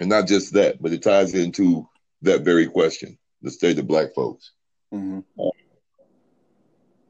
[0.00, 1.88] and not just that, but it ties into
[2.22, 4.52] that very question: the state of black folks.
[4.92, 5.20] Mm-hmm.
[5.40, 5.50] Uh,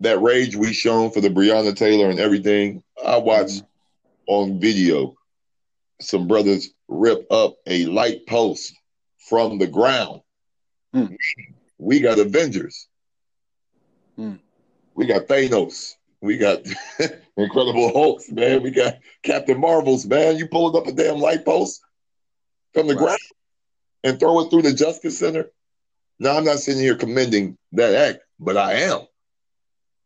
[0.00, 4.32] that rage we shown for the Breonna Taylor and everything, I watched mm-hmm.
[4.32, 5.16] on video
[6.00, 8.74] some brothers rip up a light post
[9.28, 10.20] from the ground.
[10.94, 11.16] Mm.
[11.78, 12.86] We got Avengers.
[14.18, 14.38] Mm.
[14.94, 15.94] We got Thanos.
[16.20, 16.60] We got
[17.36, 18.62] Incredible Hulks, man.
[18.62, 20.36] We got Captain Marvels, man.
[20.36, 21.82] You pulled up a damn light post
[22.72, 23.02] from the right.
[23.02, 23.18] ground
[24.04, 25.50] and throw it through the Justice Center.
[26.18, 29.00] Now, I'm not sitting here commending that act, but I am.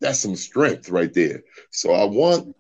[0.01, 1.43] That's some strength right there.
[1.71, 2.55] So I want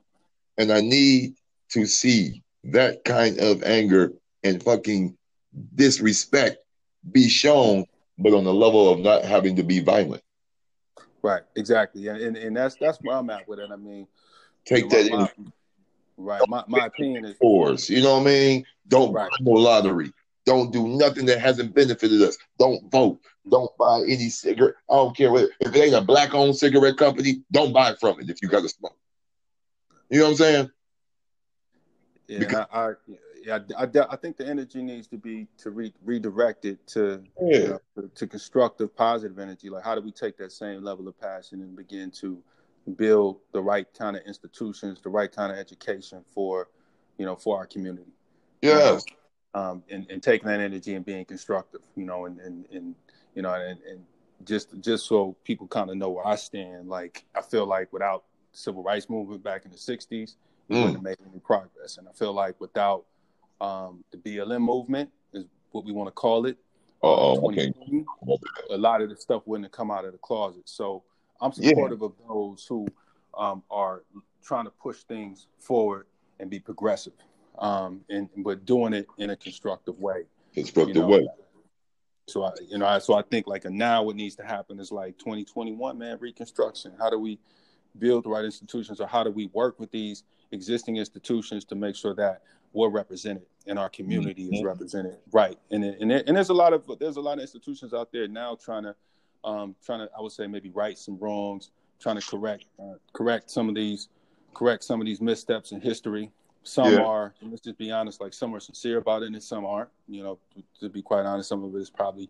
[0.58, 1.34] and I need
[1.70, 4.12] to see that kind of anger
[4.44, 5.16] and fucking
[5.74, 6.58] disrespect
[7.10, 7.86] be shown,
[8.18, 10.22] but on the level of not having to be violent.
[11.22, 13.70] Right, exactly, and and, that's that's where I'm at with it.
[13.70, 14.06] I mean,
[14.64, 15.52] take you know, that my, in.
[16.16, 17.90] right, my, my opinion is force.
[17.90, 18.64] You know what I mean?
[18.88, 19.30] Don't right.
[19.30, 20.12] buy no lottery.
[20.50, 22.36] Don't do nothing that hasn't benefited us.
[22.58, 23.20] Don't vote.
[23.48, 24.74] Don't buy any cigarette.
[24.90, 27.44] I don't care what, if it ain't a black owned cigarette company.
[27.52, 28.96] Don't buy from it if you got to smoke.
[30.08, 30.70] You know what I'm saying?
[32.26, 32.92] Yeah, because, I, I,
[33.44, 37.56] yeah, I, I, think the energy needs to be to re, redirect it to, yeah.
[37.56, 39.70] you know, to, to constructive, positive energy.
[39.70, 42.42] Like, how do we take that same level of passion and begin to
[42.96, 46.70] build the right kind of institutions, the right kind of education for,
[47.18, 48.10] you know, for our community?
[48.62, 49.04] Yes.
[49.06, 49.19] You know,
[49.54, 52.94] um, and, and taking that energy and being constructive, you know, and, and, and
[53.34, 54.04] you know, and, and
[54.44, 56.88] just just so people kind of know where I stand.
[56.88, 60.36] Like, I feel like without civil rights movement back in the '60s,
[60.68, 60.78] we mm.
[60.78, 61.98] wouldn't have made any progress.
[61.98, 63.04] And I feel like without
[63.60, 66.56] um, the BLM movement, is what we want to call it,
[67.02, 67.72] oh, okay.
[68.70, 70.62] a lot of the stuff wouldn't have come out of the closet.
[70.64, 71.02] So
[71.40, 72.06] I'm supportive yeah.
[72.06, 72.86] of those who
[73.36, 74.02] um, are
[74.42, 76.06] trying to push things forward
[76.38, 77.12] and be progressive,
[77.58, 80.24] um, and but doing it in a constructive way.
[80.54, 81.08] Constructive you know?
[81.08, 81.28] way.
[82.28, 84.78] So I, you know, I, so I think like a now what needs to happen
[84.78, 86.92] is like 2021, man, reconstruction.
[86.98, 87.38] How do we
[87.98, 91.96] build the right institutions, or how do we work with these existing institutions to make
[91.96, 94.54] sure that we're represented and our community mm-hmm.
[94.54, 97.92] is represented right and and, and there's a lot of there's a lot of institutions
[97.92, 98.94] out there now trying to
[99.42, 103.50] um, trying to I would say maybe right some wrongs trying to correct uh, correct
[103.50, 104.08] some of these
[104.54, 106.30] correct some of these missteps in history
[106.62, 107.00] some yeah.
[107.00, 110.22] are let's just be honest like some are sincere about it and some aren't you
[110.22, 110.38] know
[110.78, 112.28] to, be quite honest some of it is probably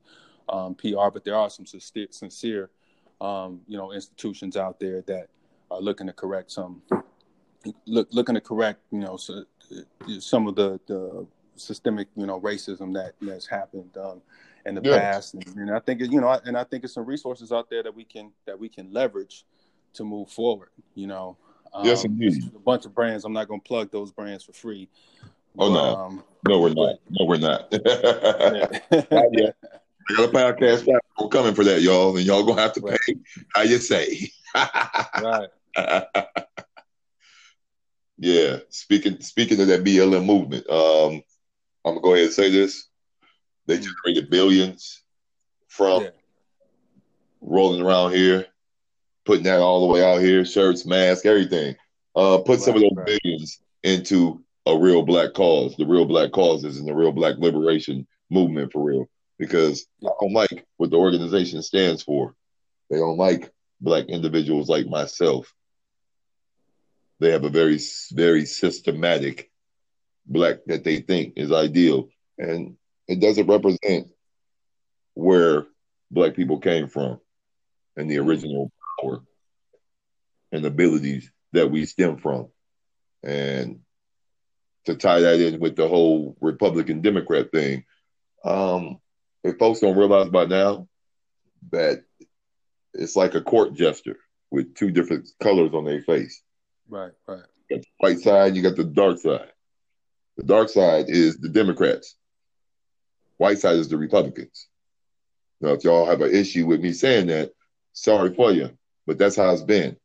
[0.49, 2.71] um, PR but there are some sincere, sincere
[3.21, 5.29] um, you know institutions out there that
[5.71, 6.83] are looking to correct some
[7.87, 9.45] look, looking to correct, you know, so,
[10.19, 14.21] some of the, the systemic, you know, racism that that's happened um,
[14.67, 17.53] in the past, and, and, I think you know, and I think it's some resources
[17.53, 19.45] out there that we can that we can leverage
[19.95, 20.71] to move forward.
[20.95, 21.37] You know,
[21.73, 22.51] um, yes, indeed.
[22.55, 23.25] A bunch of brands.
[23.25, 24.89] I'm not going to plug those brands for free.
[25.59, 26.97] Oh but, no, um, no, we're not.
[27.11, 27.69] No, we're not.
[27.73, 29.51] yeah.
[30.09, 30.89] I got a podcast
[31.31, 32.99] coming for that, y'all, and y'all gonna have to right.
[33.07, 33.15] pay.
[33.55, 34.31] How you say?
[34.55, 35.49] right.
[38.23, 41.23] Yeah, speaking speaking of that BLM movement, um,
[41.87, 42.87] I'm gonna go ahead and say this:
[43.65, 43.83] they mm.
[43.83, 45.03] generated billions
[45.69, 46.11] from yeah.
[47.41, 48.47] rolling around here,
[49.25, 51.77] putting that all the way out here, shirts, masks, everything.
[52.17, 53.19] Uh, put right, some of those right.
[53.23, 58.07] billions into a real black cause, the real black causes, and the real black liberation
[58.31, 59.09] movement for real.
[59.39, 62.35] Because I don't like what the organization stands for.
[62.91, 65.55] They don't like black individuals like myself
[67.21, 67.79] they have a very,
[68.13, 69.51] very systematic
[70.27, 72.09] black that they think is ideal.
[72.39, 74.09] And it doesn't represent
[75.15, 75.67] where
[76.11, 77.21] black people came from
[77.97, 79.23] and the original power
[80.53, 82.49] and abilities that we stem from.
[83.23, 83.81] And
[84.87, 87.85] to tie that in with the whole Republican Democrat thing,
[88.45, 88.99] um,
[89.45, 90.89] if folks don't realize by now
[91.71, 92.03] that
[92.95, 94.17] it's like a court jester
[94.51, 96.43] with two different colors on their face.
[96.89, 97.43] Right, right.
[97.69, 99.53] You got the white side, you got the dark side.
[100.37, 102.17] The dark side is the Democrats.
[103.37, 104.67] White side is the Republicans.
[105.61, 107.53] Now, if y'all have an issue with me saying that,
[107.93, 108.71] sorry for you.
[109.07, 109.97] But that's how it's been.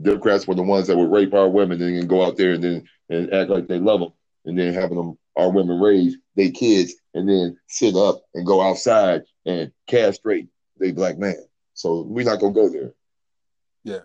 [0.00, 2.64] Democrats were the ones that would rape our women and then go out there and
[2.64, 4.12] then and act like they love them,
[4.44, 8.60] and then having them our women raise their kids and then sit up and go
[8.60, 10.48] outside and castrate
[10.78, 11.36] they black man.
[11.74, 12.94] So we're not gonna go there.
[13.82, 14.00] Yeah.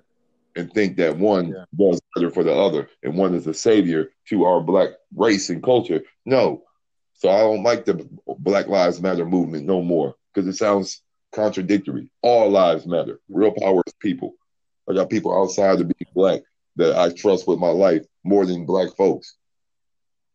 [0.55, 1.65] And think that one yeah.
[1.77, 5.63] does better for the other and one is a savior to our black race and
[5.63, 6.01] culture.
[6.25, 6.63] No.
[7.13, 8.07] So I don't like the
[8.39, 11.01] Black Lives Matter movement no more because it sounds
[11.31, 12.09] contradictory.
[12.21, 13.19] All lives matter.
[13.29, 14.33] Real power is people.
[14.89, 16.41] I got people outside of being black
[16.75, 19.35] that I trust with my life more than black folks.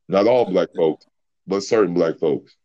[0.09, 1.07] Not all black folks,
[1.47, 2.57] but certain black folks.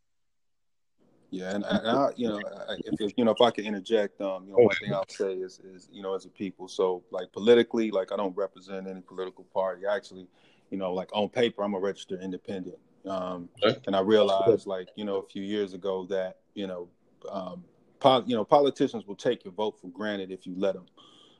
[1.31, 2.41] Yeah, and, and I, you know,
[2.85, 5.33] if, if, you know, if I could interject, um, you know, one thing I'll say
[5.33, 9.01] is, is, you know, as a people, so like politically, like I don't represent any
[9.01, 9.83] political party.
[9.85, 10.27] Actually,
[10.71, 12.79] you know, like on paper, I'm a registered independent.
[13.05, 13.47] Um,
[13.85, 16.87] and I realized, like, you know, a few years ago that, you know,
[17.29, 17.63] um,
[17.99, 20.85] po- you know, politicians will take your vote for granted if you let them.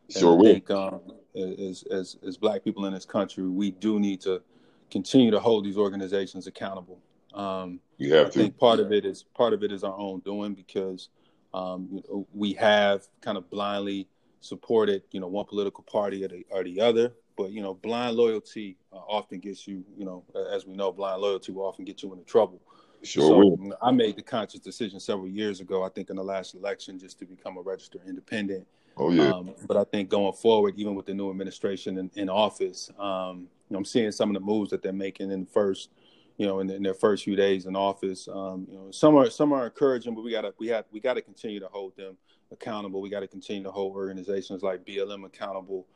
[0.09, 1.01] Sure and I think, um,
[1.35, 4.41] as, as as black people in this country, we do need to
[4.89, 6.99] continue to hold these organizations accountable.
[7.33, 8.39] Um, you have I to.
[8.39, 11.09] think part of it is part of it is our own doing because
[11.53, 12.01] um,
[12.33, 14.07] we have kind of blindly
[14.41, 17.13] supported, you know, one political party or the, or the other.
[17.37, 21.21] But you know, blind loyalty uh, often gets you, you know, as we know, blind
[21.21, 22.61] loyalty will often get you into trouble.
[23.03, 23.57] Sure.
[23.57, 25.83] So I made the conscious decision several years ago.
[25.83, 28.67] I think in the last election, just to become a registered independent.
[28.97, 29.29] Oh yeah.
[29.29, 33.47] Um, but I think going forward, even with the new administration in, in office, um,
[33.69, 35.91] you know, I'm seeing some of the moves that they're making in the first,
[36.37, 38.27] you know, in, in their first few days in office.
[38.27, 41.13] Um, you know, some are some are encouraging, but we gotta we have we got
[41.13, 42.17] to continue to hold them
[42.51, 43.01] accountable.
[43.01, 45.87] We got to continue to hold organizations like BLM accountable.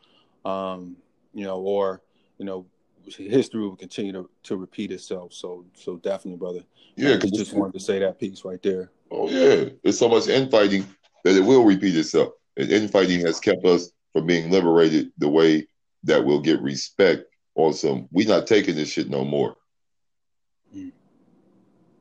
[0.45, 0.95] Um,
[1.34, 2.01] you know, or
[2.38, 2.66] you know,
[3.06, 5.34] history will continue to, to repeat itself.
[5.34, 6.64] So so definitely, brother.
[6.95, 8.91] Yeah, because just wanted to say that piece right there.
[9.12, 10.86] Oh yeah, there's so much infighting
[11.24, 12.34] that it will repeat itself.
[12.58, 15.68] And infighting has kept us from being liberated the way
[16.04, 17.24] that we'll get respect
[17.56, 18.08] on some.
[18.12, 19.56] We not taking this shit no more.
[20.76, 20.91] Mm.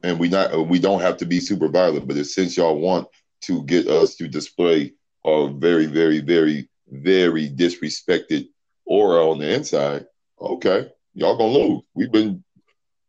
[0.02, 3.08] And we not we don't have to be super violent, but since y'all want
[3.42, 4.92] to get us to display
[5.24, 8.48] a very, very, very, very disrespected
[8.84, 10.06] aura on the inside,
[10.42, 11.82] okay, y'all gonna lose.
[11.94, 12.44] We've been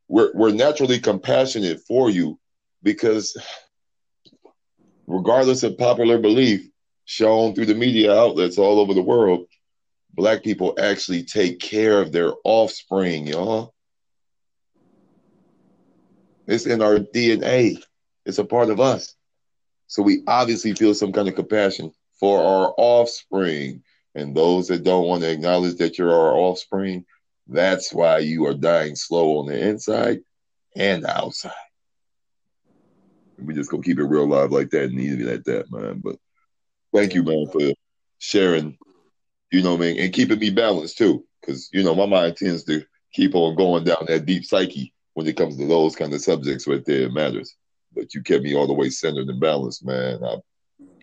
[0.08, 2.40] we're we're naturally compassionate for you
[2.82, 3.36] because
[5.08, 6.68] regardless of popular belief
[7.06, 9.46] shown through the media outlets all over the world,
[10.14, 13.74] black people actually take care of their offspring, y'all.
[16.48, 17.82] It's in our DNA.
[18.26, 19.16] It's a part of us.
[19.88, 23.84] So we obviously feel some kind of compassion for our offspring.
[24.16, 27.06] And those that don't want to acknowledge that you're our offspring,
[27.48, 30.20] that's why you are dying slow on the inside
[30.76, 31.52] and the outside.
[33.38, 36.02] We just gonna keep it real live like that and leave it at that, man.
[36.04, 36.16] But
[36.94, 37.74] thank you, man, for
[38.20, 38.78] sharing.
[39.52, 42.84] You know, man, and keeping me balanced too, because you know my mind tends to
[43.12, 46.68] keep on going down that deep psyche when it comes to those kind of subjects
[46.68, 47.04] right there.
[47.04, 47.56] It matters,
[47.94, 50.24] but you kept me all the way centered and balanced, man.
[50.24, 50.38] I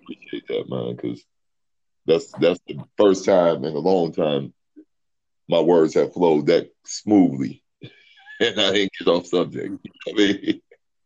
[0.02, 1.22] appreciate that, man, because
[2.06, 4.52] that's that's the first time in a long time
[5.50, 9.86] my words have flowed that smoothly, and I didn't get off subject.
[10.08, 10.60] I mean,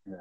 [0.07, 0.17] yeah,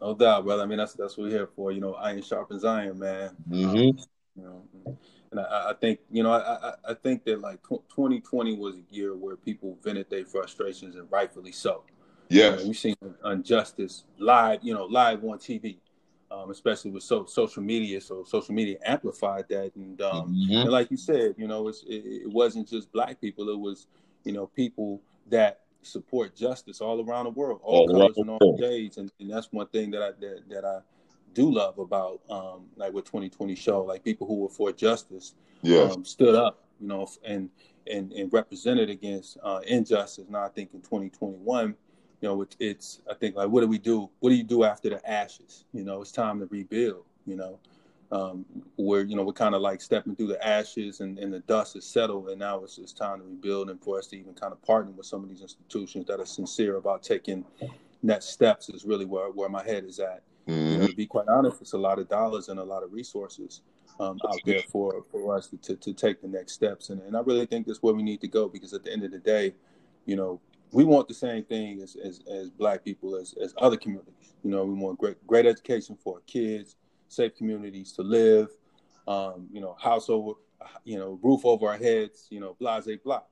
[0.00, 0.62] no doubt, brother.
[0.62, 1.72] I mean, that's that's what we're here for.
[1.72, 3.30] You know, iron sharpens iron, man.
[3.48, 3.76] Mm-hmm.
[3.76, 4.98] Um, you know,
[5.30, 9.16] and I, I, think you know, I, I think that like 2020 was a year
[9.16, 11.82] where people vented their frustrations, and rightfully so.
[12.28, 15.78] Yeah, you know, we've seen injustice live, you know, live on TV
[16.30, 18.00] um, especially with so, social media.
[18.00, 20.56] So social media amplified that, and, um, mm-hmm.
[20.56, 23.86] and like you said, you know, it, it, wasn't just black people; it was
[24.24, 28.58] you know people that support justice all around the world, all, all colors and all
[28.58, 30.80] shades, and, and that's one thing that I that, that I
[31.32, 35.94] do love about um, like what 2020 show, like people who were for justice, yes.
[35.94, 37.50] um, stood up, you know, and
[37.86, 40.26] and and represented against uh, injustice.
[40.28, 41.76] Now I think in 2021
[42.26, 44.10] you know, it, it's I think like what do we do?
[44.18, 45.64] What do you do after the ashes?
[45.72, 47.04] You know, it's time to rebuild.
[47.24, 47.58] You know,
[48.10, 51.38] um, where you know we're kind of like stepping through the ashes and, and the
[51.40, 54.34] dust is settled, and now it's, it's time to rebuild and for us to even
[54.34, 57.44] kind of partner with some of these institutions that are sincere about taking
[58.02, 58.68] next steps.
[58.70, 60.22] Is really where where my head is at.
[60.48, 60.72] Mm-hmm.
[60.72, 62.92] You know, to be quite honest, it's a lot of dollars and a lot of
[62.92, 63.62] resources.
[63.98, 66.90] Um, out there for, for us to, to, to, take the next steps.
[66.90, 69.04] And, and I really think that's where we need to go because at the end
[69.04, 69.54] of the day,
[70.04, 70.38] you know,
[70.72, 74.34] we want the same thing as, as, as black people as, as other communities.
[74.42, 76.76] You know, we want great great education for our kids,
[77.08, 78.48] safe communities to live,
[79.08, 80.32] um, you know, house over,
[80.84, 83.22] you know, roof over our heads, you know, blase blah.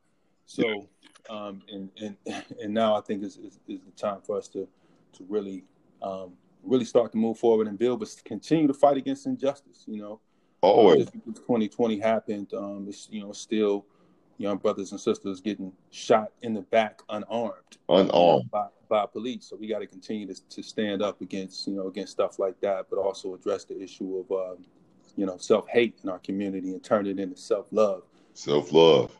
[0.46, 0.88] So,
[1.30, 2.16] um, and and
[2.62, 4.68] and now I think is, is, is the time for us to
[5.14, 5.64] to really
[6.02, 6.32] um,
[6.62, 9.84] really start to move forward and build, but continue to fight against injustice.
[9.86, 10.20] You know,
[10.64, 11.10] Always.
[11.10, 12.52] 2020 happened.
[12.54, 13.84] Um, it's, you know, still
[14.38, 17.78] young brothers and sisters getting shot in the back unarmed.
[17.88, 18.50] Unarmed.
[18.50, 19.46] by, by police.
[19.46, 22.86] So we got to continue to, stand up against, you know, against stuff like that,
[22.90, 24.64] but also address the issue of, um,
[25.16, 28.02] you know, self hate in our community and turn it into self love.
[28.34, 29.16] Self love,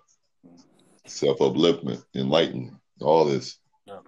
[1.07, 3.59] self upliftment, enlightenment, all this.
[3.87, 3.99] Yeah.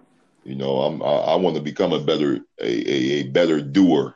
[0.43, 4.15] You know, I'm I, I want to become a better a, a, a better doer.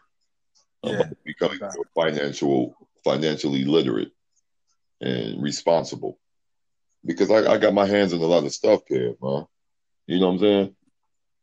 [0.83, 1.03] Yeah.
[1.23, 4.11] becoming more financial financially literate
[4.99, 6.19] and responsible.
[7.05, 9.45] Because I, I got my hands in a lot of stuff here, man.
[10.07, 10.75] You know what I'm saying?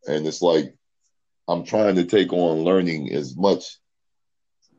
[0.06, 0.74] And it's like
[1.48, 3.78] I'm trying to take on learning as much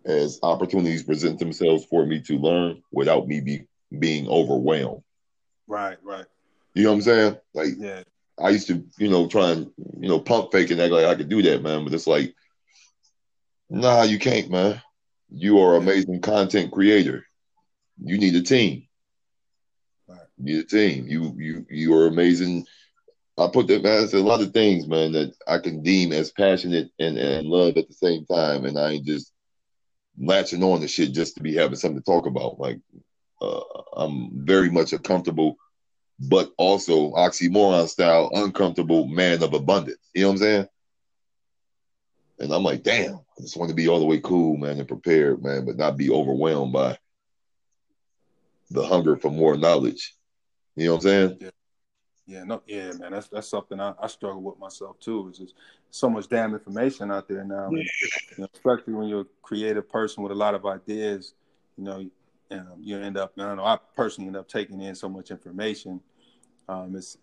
[0.05, 3.67] as opportunities present themselves for me to learn without me be,
[3.97, 5.03] being overwhelmed.
[5.67, 6.25] Right, right.
[6.73, 7.37] You know what I'm saying?
[7.53, 8.03] Like Yeah.
[8.39, 11.15] I used to, you know, try and, you know, pump fake and act like I
[11.15, 11.83] could do that, man.
[11.83, 12.33] But it's like,
[13.69, 14.81] nah, you can't, man.
[15.29, 17.25] You are an amazing content creator.
[18.01, 18.87] You need a team.
[20.39, 20.47] Right.
[20.47, 21.07] You need a team.
[21.07, 22.65] You you you are amazing.
[23.37, 26.89] I put that man, a lot of things, man, that I can deem as passionate
[26.99, 28.65] and, and love at the same time.
[28.65, 29.31] And I ain't just
[30.19, 32.59] latching on to shit just to be having something to talk about.
[32.59, 32.79] Like
[33.41, 33.61] uh,
[33.95, 35.57] I'm very much a comfortable
[36.19, 40.09] but also oxymoron style, uncomfortable man of abundance.
[40.13, 40.67] You know what I'm saying?
[42.39, 44.87] And I'm like, damn, I just want to be all the way cool, man, and
[44.87, 46.97] prepared, man, but not be overwhelmed by
[48.69, 50.13] the hunger for more knowledge.
[50.79, 51.51] You know what I'm saying?
[52.29, 53.11] Yeah, no, yeah, man.
[53.11, 55.29] That's that's something I, I struggle with myself too.
[55.29, 55.55] Is just
[55.89, 57.87] so much damn information out there now, and, you
[58.37, 61.33] know, especially when you're a creative person with a lot of ideas.
[61.75, 62.09] You know,
[62.51, 63.33] um, you end up.
[63.37, 63.65] I don't know.
[63.65, 66.01] I personally end up taking in so much information.
[66.67, 67.17] Um, it's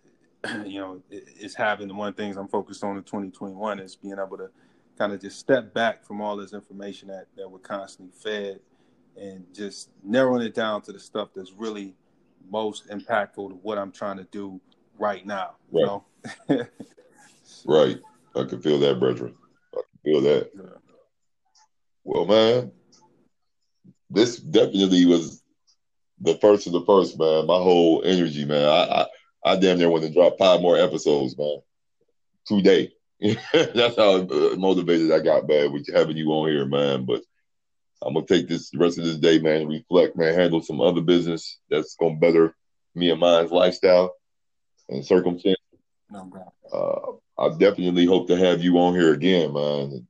[0.66, 4.18] you know, it, it's having the one things I'm focused on in 2021 is being
[4.18, 4.50] able to
[4.98, 8.58] kind of just step back from all this information that that we're constantly fed,
[9.16, 11.94] and just narrowing it down to the stuff that's really
[12.50, 14.60] most impactful to what I'm trying to do
[14.98, 15.56] right now.
[15.72, 15.86] You Right.
[15.86, 16.66] know?
[17.64, 17.98] Right.
[18.34, 19.34] I can feel that, brethren.
[19.74, 20.50] I can feel that.
[20.54, 20.78] Yeah.
[22.04, 22.72] Well, man,
[24.10, 25.42] this definitely was
[26.20, 27.46] the first of the first, man.
[27.46, 28.68] My whole energy, man.
[28.68, 29.06] I I,
[29.52, 31.58] I damn near want to drop five more episodes, man.
[32.46, 32.92] Today.
[33.52, 34.22] That's how
[34.56, 37.04] motivated I got, man, with having you on here, man.
[37.06, 37.22] But
[38.06, 41.00] I'm gonna take this the rest of this day, man, reflect, man, handle some other
[41.00, 42.54] business that's gonna better
[42.94, 44.14] me and mine's lifestyle
[44.88, 45.58] and circumstance.
[46.10, 46.30] No.
[46.72, 50.06] Uh, I definitely hope to have you on here again, man.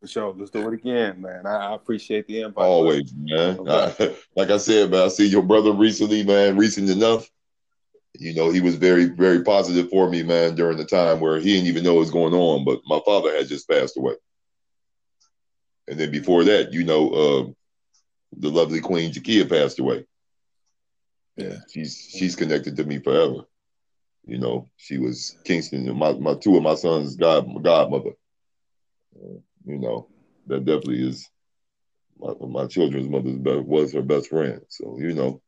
[0.00, 0.34] For sure.
[0.36, 1.46] Let's do it again, man.
[1.46, 2.64] I, I appreciate the invite.
[2.64, 3.58] Always, man.
[3.58, 4.16] Okay.
[4.36, 7.28] like I said, man, I see your brother recently, man, recent enough.
[8.14, 11.54] You know, he was very, very positive for me, man, during the time where he
[11.54, 14.14] didn't even know what was going on, but my father had just passed away.
[15.88, 17.50] And then before that, you know, uh,
[18.38, 20.04] the lovely Queen Jakia passed away.
[21.36, 23.44] Yeah, she's she's connected to me forever.
[24.24, 28.12] You know, she was Kingston, my, my two of my sons' god godmother.
[29.64, 30.08] You know,
[30.46, 31.28] that definitely is
[32.18, 34.60] my, my children's mother's best, was her best friend.
[34.68, 35.42] So you know,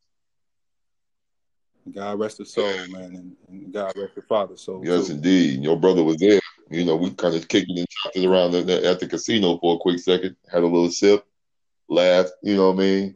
[1.91, 4.81] God rest her soul, man, and, and God rest your father's soul.
[4.83, 6.41] yes indeed, your brother was there.
[6.69, 9.75] You know, we kind of kicked it and chopped it around at the, casino for
[9.75, 11.25] a quick second, had a little sip,
[11.87, 12.31] laughed.
[12.41, 13.15] You know what I mean,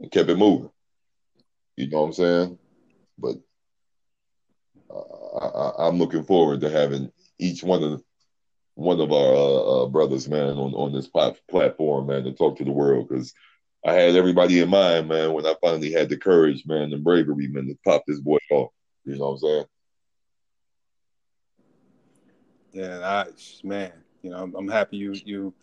[0.00, 0.70] and kept it moving.
[1.76, 2.58] You know what I'm saying?
[3.18, 3.36] But
[4.90, 8.02] uh, I, I'm looking forward to having each one of
[8.74, 12.58] one of our uh, uh, brothers, man, on on this plat- platform, man, to talk
[12.58, 13.32] to the world because
[13.86, 17.48] I had everybody in mind, man, when I finally had the courage, man, the bravery,
[17.48, 18.72] man, to pop this boy off.
[19.04, 19.64] You know what I'm saying?
[22.72, 23.26] Yeah, I,
[23.64, 23.92] man,
[24.22, 25.54] you know, I'm, I'm happy you you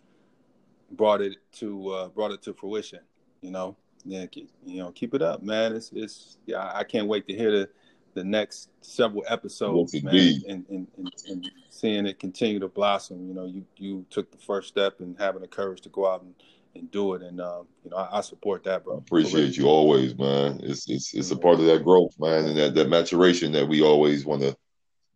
[0.91, 2.99] brought it to uh, brought it to fruition.
[3.41, 3.75] You know,
[4.05, 5.75] yeah, keep, you know, keep it up, man.
[5.75, 7.69] It's it's yeah, I can't wait to hear the
[8.13, 10.15] the next several episodes, Yes, man,
[10.47, 13.27] and, and, and, and seeing it continue to blossom.
[13.27, 16.21] You know, you you took the first step and having the courage to go out
[16.21, 16.33] and,
[16.75, 18.97] and do it, and um, you know, I, I support that, I bro.
[18.97, 20.61] appreciate you always, man.
[20.63, 23.81] It's it's it's a part of that growth, man, and that, that maturation that we
[23.81, 24.55] always want to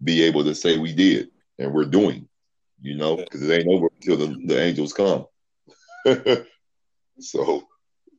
[0.04, 1.30] be able to say we did
[1.60, 2.28] and we're doing,
[2.82, 5.28] you know, because it ain't over until the, the angels come.
[7.20, 7.68] so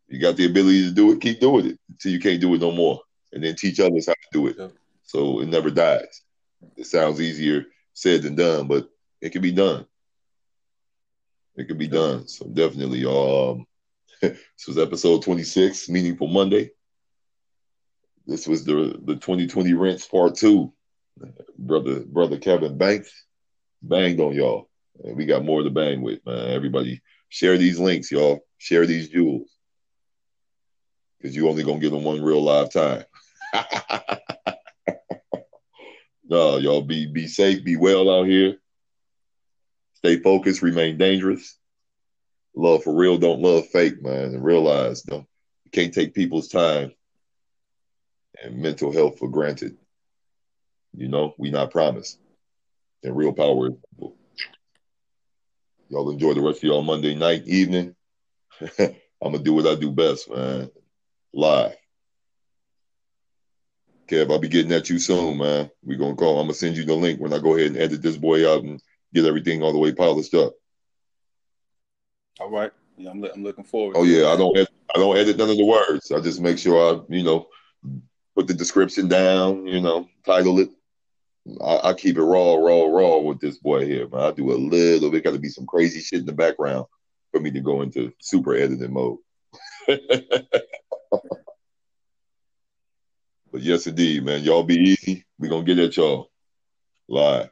[0.09, 2.61] you got the ability to do it, keep doing it until you can't do it
[2.61, 3.01] no more,
[3.33, 4.57] and then teach others how to do it.
[4.59, 4.69] Yeah.
[5.05, 6.23] So it never dies.
[6.77, 8.89] It sounds easier said than done, but
[9.21, 9.87] it can be done.
[11.57, 11.93] It can be Yeah.
[11.93, 12.29] done.
[12.29, 13.67] So definitely, um,
[14.21, 16.71] this was episode 26, Meaningful Monday.
[18.27, 20.73] This was the the 2020 Rinse Part Two.
[21.59, 23.13] Brother brother Kevin Banks
[23.83, 24.69] banged on y'all.
[25.05, 26.51] And we got more to bang with, man.
[26.51, 28.41] Everybody share these links, y'all.
[28.59, 29.51] Share these jewels.
[31.19, 33.05] because you only gonna get them one real live time.
[36.25, 38.57] no, y'all be be safe, be well out here.
[39.95, 41.59] Stay focused, remain dangerous.
[42.55, 44.35] Love for real, don't love fake, man.
[44.35, 45.27] And realize don't
[45.65, 46.93] you can't take people's time
[48.43, 49.77] and mental health for granted.
[50.95, 52.19] You know, we not promised.
[53.03, 53.71] And real power
[55.91, 57.97] Y'all enjoy the rest of y'all Monday night, evening.
[58.79, 60.71] I'm gonna do what I do best, man.
[61.35, 61.75] Live.
[64.07, 65.69] Kev, I'll be getting at you soon, man.
[65.85, 66.39] We gonna call.
[66.39, 68.63] I'm gonna send you the link when I go ahead and edit this boy out
[68.63, 68.81] and
[69.13, 70.53] get everything all the way polished up.
[72.39, 72.71] All right.
[72.97, 73.97] Yeah, I'm, I'm looking forward.
[73.97, 76.13] Oh yeah, I don't edit, I don't edit none of the words.
[76.13, 77.49] I just make sure I, you know,
[78.37, 79.67] put the description down.
[79.67, 80.71] You know, title it.
[81.63, 84.21] I, I keep it raw, raw, raw with this boy here, man.
[84.21, 85.25] I do a little bit.
[85.25, 86.87] Got to be some crazy shit in the background
[87.33, 89.19] for me to go into super editing mode.
[89.87, 90.03] but
[93.53, 94.43] yes, indeed, man.
[94.43, 95.25] Y'all be easy.
[95.39, 96.31] We gonna get at y'all
[97.09, 97.51] live.